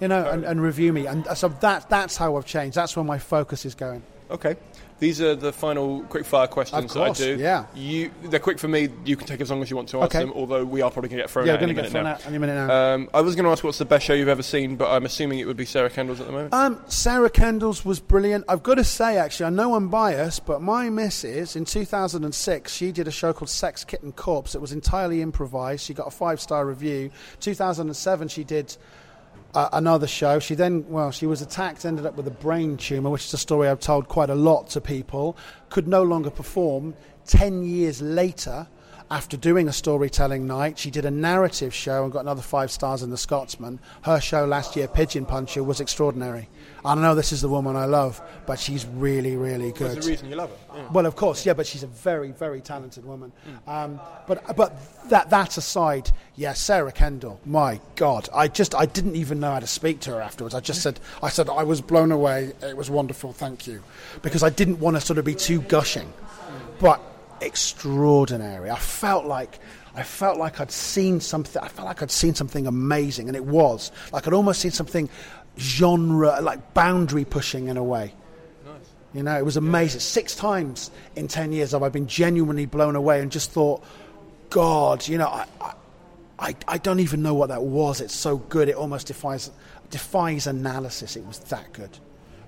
[0.00, 1.06] You know, and, and review me.
[1.06, 2.74] And so that that's how I've changed.
[2.74, 4.02] That's where my focus is going.
[4.30, 4.56] Okay.
[5.00, 7.42] These are the final quick fire questions Of course, that I do.
[7.42, 7.66] yeah.
[7.74, 8.88] You, they're quick for me.
[9.04, 10.26] You can take as long as you want to answer Okay.
[10.26, 11.92] them, although we are probably going to get thrown Yeah, out we're any going to
[11.92, 12.10] minute get thrown now.
[12.12, 12.94] out any minute now.
[12.94, 15.06] Um, I was going to ask what's the best show you've ever seen, but I'm
[15.06, 16.52] assuming it would be Sarah Kendall's at the moment.
[16.54, 18.44] Um, Sarah Kendall's was brilliant.
[18.46, 22.92] I've got to say, actually, I know I'm biased, but my missus in 2006, she
[22.92, 24.54] did a show called Sex Kitten Corpse.
[24.54, 25.82] It was entirely improvised.
[25.84, 27.10] She got a five star review.
[27.40, 28.76] 2007, she did
[29.54, 30.38] uh, another show.
[30.38, 33.38] She then, well, she was attacked, ended up with a brain tumor, which is a
[33.38, 35.36] story I've told quite a lot to people.
[35.68, 36.94] Could no longer perform.
[37.26, 38.66] Ten years later,
[39.10, 43.02] after doing a storytelling night, she did a narrative show and got another five stars
[43.02, 43.80] in The Scotsman.
[44.02, 46.48] Her show last year, Pigeon Puncher, was extraordinary.
[46.84, 49.96] I know this is the woman I love, but she's really, really good.
[49.96, 50.78] There's a reason you love her.
[50.78, 50.88] Yeah.
[50.90, 53.32] Well, of course, yeah, but she's a very, very talented woman.
[53.66, 54.76] Um, but but
[55.10, 57.40] that that aside, yeah, Sarah Kendall.
[57.44, 60.54] My God, I just I didn't even know how to speak to her afterwards.
[60.54, 62.52] I just said I said I was blown away.
[62.62, 63.32] It was wonderful.
[63.32, 63.82] Thank you,
[64.22, 66.12] because I didn't want to sort of be too gushing,
[66.80, 67.00] but
[67.40, 68.70] extraordinary.
[68.70, 69.58] I felt like.
[69.92, 71.60] I felt like I'd seen something.
[71.60, 75.10] I felt like I'd seen something amazing, and it was like I'd almost seen something
[75.60, 78.14] genre, like boundary pushing in a way.
[79.12, 80.00] You know, it was amazing.
[80.00, 83.82] Six times in 10 years have I been genuinely blown away and just thought,
[84.50, 85.72] God, you know, I, I,
[86.38, 88.00] I, I don't even know what that was.
[88.00, 88.68] It's so good.
[88.68, 89.50] It almost defies,
[89.90, 91.16] defies analysis.
[91.16, 91.98] It was that good.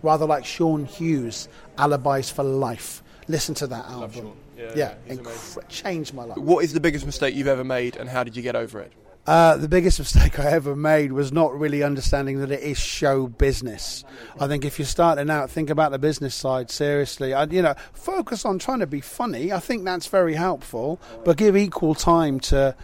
[0.03, 1.49] Rather like Sean Hughes,
[1.79, 3.03] Alibis for Life.
[3.27, 4.13] Listen to that album.
[4.13, 4.37] Sean.
[4.57, 6.39] Yeah, Yeah, yeah, incre- changed my life.
[6.39, 8.93] What is the biggest mistake you've ever made, and how did you get over it?
[9.25, 13.29] Uh, the biggest mistake I ever made was not really understanding that it is show
[13.29, 14.05] business.
[14.41, 17.33] I think if you're starting out, think about the business side seriously.
[17.33, 19.53] I, you know, focus on trying to be funny.
[19.53, 22.75] I think that's very helpful, but give equal time to,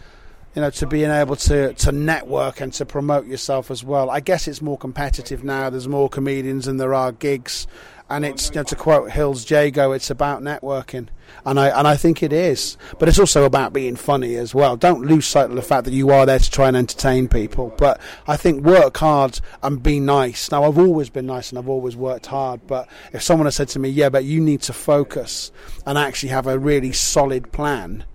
[0.55, 4.09] you know, to being able to to network and to promote yourself as well.
[4.09, 5.69] I guess it's more competitive now.
[5.69, 7.67] There's more comedians than there are gigs.
[8.09, 11.09] And it's you know, to quote Hils Jago, it's about networking,
[11.45, 12.75] and I and I think it is.
[12.97, 14.75] But it's also about being funny as well.
[14.77, 17.73] Don't lose sight of the fact that you are there to try and entertain people.
[17.77, 20.49] But I think work hard and be nice.
[20.49, 22.61] Now I've always been nice and I've always worked hard.
[22.65, 25.51] But if someone had said to me, "Yeah, but you need to focus
[25.85, 28.05] and actually have a really solid plan,"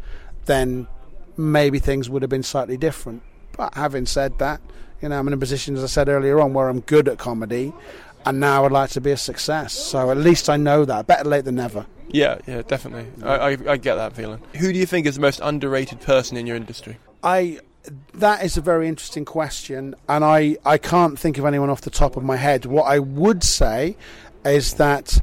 [0.47, 0.89] then
[1.37, 3.23] maybe things would have been slightly different.
[3.57, 4.61] But having said that,
[5.01, 7.19] you know, I'm in a position, as I said earlier on, where I'm good at
[7.19, 7.73] comedy
[8.27, 9.73] and now I'd like to be a success.
[9.73, 11.07] So at least I know that.
[11.07, 11.87] Better late than never.
[12.09, 13.07] Yeah, yeah, definitely.
[13.27, 14.41] I, I, I get that feeling.
[14.59, 16.99] Who do you think is the most underrated person in your industry?
[17.23, 17.61] I
[18.15, 21.91] that is a very interesting question, and I, I can't think of anyone off the
[21.91, 22.65] top of my head.
[22.65, 23.97] What I would say
[24.45, 25.21] is that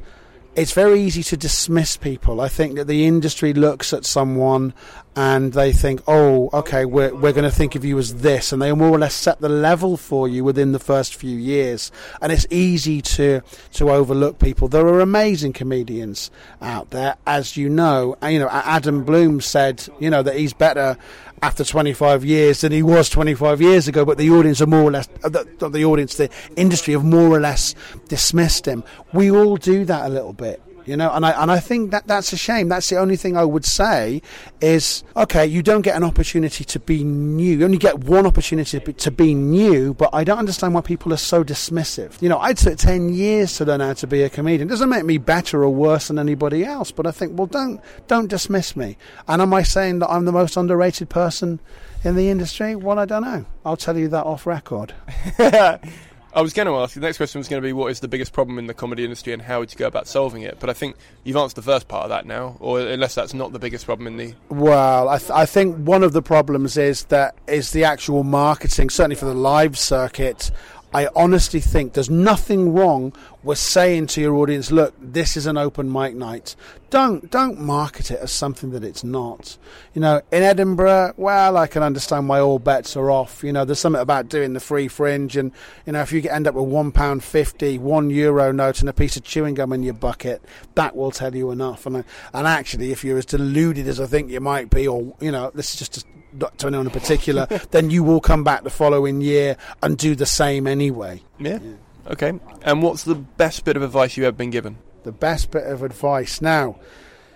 [0.54, 2.40] it's very easy to dismiss people.
[2.40, 4.74] I think that the industry looks at someone
[5.16, 8.52] and they think, oh, okay, we're, we're going to think of you as this.
[8.52, 11.90] And they more or less set the level for you within the first few years.
[12.20, 13.42] And it's easy to,
[13.74, 14.68] to overlook people.
[14.68, 16.30] There are amazing comedians
[16.60, 18.16] out there, as you know.
[18.22, 20.98] You know, Adam Bloom said, you know, that he's better
[21.42, 24.92] after 25 years than he was 25 years ago, but the audience are more or
[24.92, 27.74] less, uh, the, the audience, the industry have more or less
[28.08, 28.84] dismissed him.
[29.12, 30.62] We all do that a little bit.
[30.84, 32.68] You know, and I and I think that that's a shame.
[32.68, 34.22] That's the only thing I would say
[34.60, 35.46] is okay.
[35.46, 37.58] You don't get an opportunity to be new.
[37.58, 39.94] You only get one opportunity to be, to be new.
[39.94, 42.20] But I don't understand why people are so dismissive.
[42.20, 44.68] You know, I took ten years to learn how to be a comedian.
[44.68, 46.90] It doesn't make me better or worse than anybody else.
[46.90, 48.96] But I think, well, don't don't dismiss me.
[49.28, 51.60] And am I saying that I'm the most underrated person
[52.04, 52.74] in the industry?
[52.74, 53.44] Well, I don't know.
[53.64, 54.94] I'll tell you that off record.
[56.34, 58.08] I was going to ask, the next question was going to be what is the
[58.08, 60.58] biggest problem in the comedy industry and how would you go about solving it?
[60.60, 63.52] But I think you've answered the first part of that now, or unless that's not
[63.52, 64.34] the biggest problem in the.
[64.48, 68.88] Well, I, th- I think one of the problems is that is the actual marketing,
[68.88, 70.50] certainly for the live circuit.
[70.94, 73.12] I honestly think there's nothing wrong
[73.44, 76.54] with saying to your audience, look, this is an open mic night.
[76.90, 79.56] Don't don't market it as something that it's not.
[79.94, 83.42] You know, in Edinburgh, well, I can understand why all bets are off.
[83.42, 85.52] You know, there's something about doing the free fringe and
[85.86, 88.92] you know, if you end up with one pound fifty, one euro note and a
[88.92, 90.44] piece of chewing gum in your bucket,
[90.74, 91.86] that will tell you enough.
[91.86, 92.04] And
[92.34, 95.50] and actually if you're as deluded as I think you might be or you know,
[95.54, 99.20] this is just not to anyone in particular, then you will come back the following
[99.20, 101.22] year and do the same anyway.
[101.38, 101.58] Yeah.
[101.62, 101.72] yeah.
[102.06, 102.38] Okay.
[102.62, 104.78] And what's the best bit of advice you've ever been given?
[105.04, 106.40] The best bit of advice.
[106.40, 106.78] Now,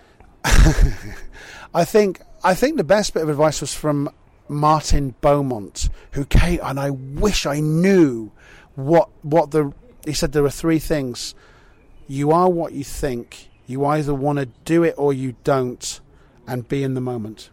[1.73, 4.09] I think I think the best bit of advice was from
[4.47, 8.31] Martin Beaumont, who came, and I wish I knew
[8.75, 9.73] what what the.
[10.05, 11.35] He said there are three things:
[12.07, 13.49] you are what you think.
[13.65, 15.99] You either want to do it or you don't,
[16.47, 17.49] and be in the moment.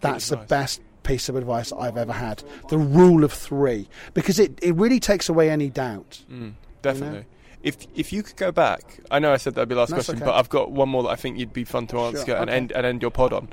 [0.00, 2.42] That's the best piece of advice I've ever had.
[2.68, 6.24] The rule of three, because it, it really takes away any doubt.
[6.30, 7.18] Mm, definitely.
[7.18, 7.26] You know?
[7.62, 10.06] If if you could go back, I know I said that'd be the last That's
[10.06, 10.30] question, okay.
[10.30, 12.50] but I've got one more that I think you'd be fun to answer sure, and
[12.50, 12.56] okay.
[12.56, 13.48] end and end your pod on.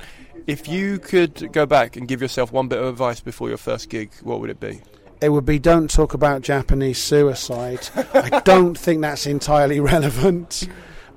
[0.46, 3.88] If you could go back and give yourself one bit of advice before your first
[3.88, 4.82] gig, what would it be?
[5.20, 7.88] It would be don't talk about Japanese suicide.
[8.12, 10.68] I don't think that's entirely relevant,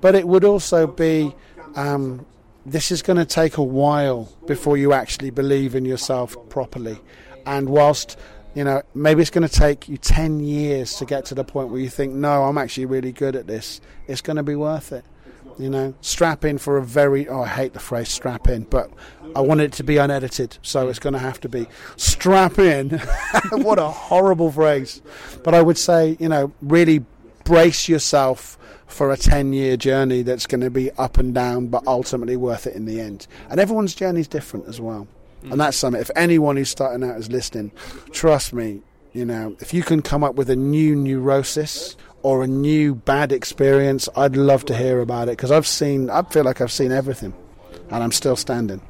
[0.02, 1.36] but it would also be
[1.76, 2.26] um,
[2.68, 7.00] this is going to take a while before you actually believe in yourself properly.
[7.46, 8.20] And whilst,
[8.56, 11.70] you know, maybe it's going to take you 10 years to get to the point
[11.70, 14.92] where you think, no, I'm actually really good at this, it's going to be worth
[14.92, 15.06] it.
[15.58, 18.92] You know, strap in for a very, oh, I hate the phrase strap in, but
[19.34, 22.90] I want it to be unedited, so it's going to have to be strap in.
[23.52, 25.02] what a horrible phrase.
[25.44, 27.06] But I would say, you know, really
[27.46, 28.58] brace yourself
[28.88, 32.66] for a 10 year journey that's going to be up and down, but ultimately worth
[32.66, 33.28] it in the end.
[33.50, 35.08] And everyone's journey is different as well.
[35.44, 35.52] Mm.
[35.52, 37.72] And that's something, if anyone who's starting out is listening,
[38.12, 38.82] trust me,
[39.14, 43.32] you know, if you can come up with a new neurosis or a new bad
[43.32, 46.92] experience, I'd love to hear about it because I've seen, I feel like I've seen
[46.92, 47.34] everything
[47.90, 48.82] and I'm still standing.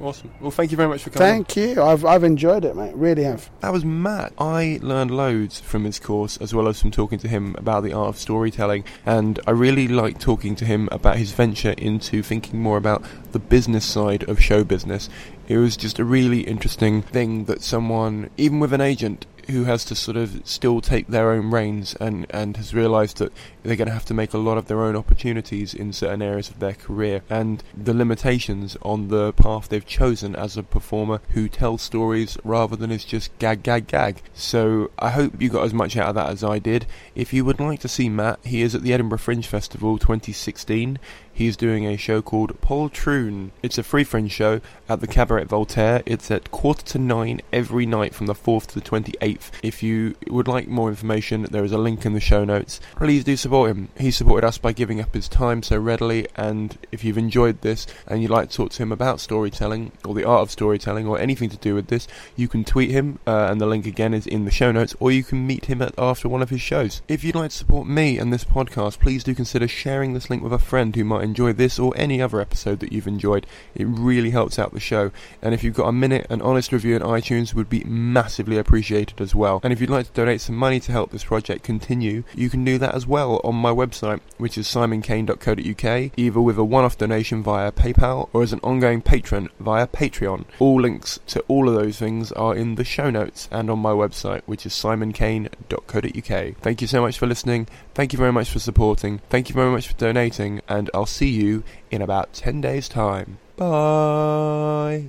[0.00, 0.30] Awesome.
[0.40, 1.44] Well, thank you very much for coming.
[1.44, 1.82] Thank you.
[1.82, 2.94] I've, I've enjoyed it, mate.
[2.94, 3.50] Really have.
[3.60, 4.32] That was Matt.
[4.38, 7.92] I learned loads from his course as well as from talking to him about the
[7.92, 8.84] art of storytelling.
[9.04, 13.02] And I really liked talking to him about his venture into thinking more about
[13.32, 15.08] the business side of show business.
[15.48, 19.84] It was just a really interesting thing that someone, even with an agent, who has
[19.86, 23.32] to sort of still take their own reins and, and has realised that
[23.68, 26.48] they're going to have to make a lot of their own opportunities in certain areas
[26.48, 31.48] of their career and the limitations on the path they've chosen as a performer who
[31.48, 34.22] tells stories rather than is just gag, gag, gag.
[34.34, 36.86] So I hope you got as much out of that as I did.
[37.14, 40.98] If you would like to see Matt, he is at the Edinburgh Fringe Festival 2016.
[41.38, 43.52] He's doing a show called Poltroon.
[43.62, 46.02] It's a free fringe show at the Cabaret Voltaire.
[46.04, 49.52] It's at quarter to nine every night from the 4th to the 28th.
[49.62, 52.80] If you would like more information, there is a link in the show notes.
[52.96, 53.88] Please do support him.
[53.98, 57.86] He supported us by giving up his time so readily, and if you've enjoyed this
[58.06, 61.18] and you'd like to talk to him about storytelling or the art of storytelling or
[61.18, 62.06] anything to do with this,
[62.36, 65.10] you can tweet him, uh, and the link again is in the show notes, or
[65.10, 67.02] you can meet him at after one of his shows.
[67.08, 70.42] If you'd like to support me and this podcast, please do consider sharing this link
[70.42, 73.46] with a friend who might enjoy this or any other episode that you've enjoyed.
[73.74, 75.10] It really helps out the show.
[75.42, 79.20] And if you've got a minute, an honest review on iTunes would be massively appreciated
[79.20, 79.60] as well.
[79.62, 82.64] And if you'd like to donate some money to help this project continue, you can
[82.64, 87.42] do that as well on my website, which is simonkane.co.uk, either with a one-off donation
[87.42, 90.44] via PayPal or as an ongoing patron via Patreon.
[90.58, 93.92] All links to all of those things are in the show notes and on my
[93.92, 96.56] website, which is simonkane.co.uk.
[96.60, 97.66] Thank you so much for listening.
[97.94, 99.18] Thank you very much for supporting.
[99.28, 103.38] Thank you very much for donating, and I'll see you in about 10 days' time.
[103.56, 105.08] Bye.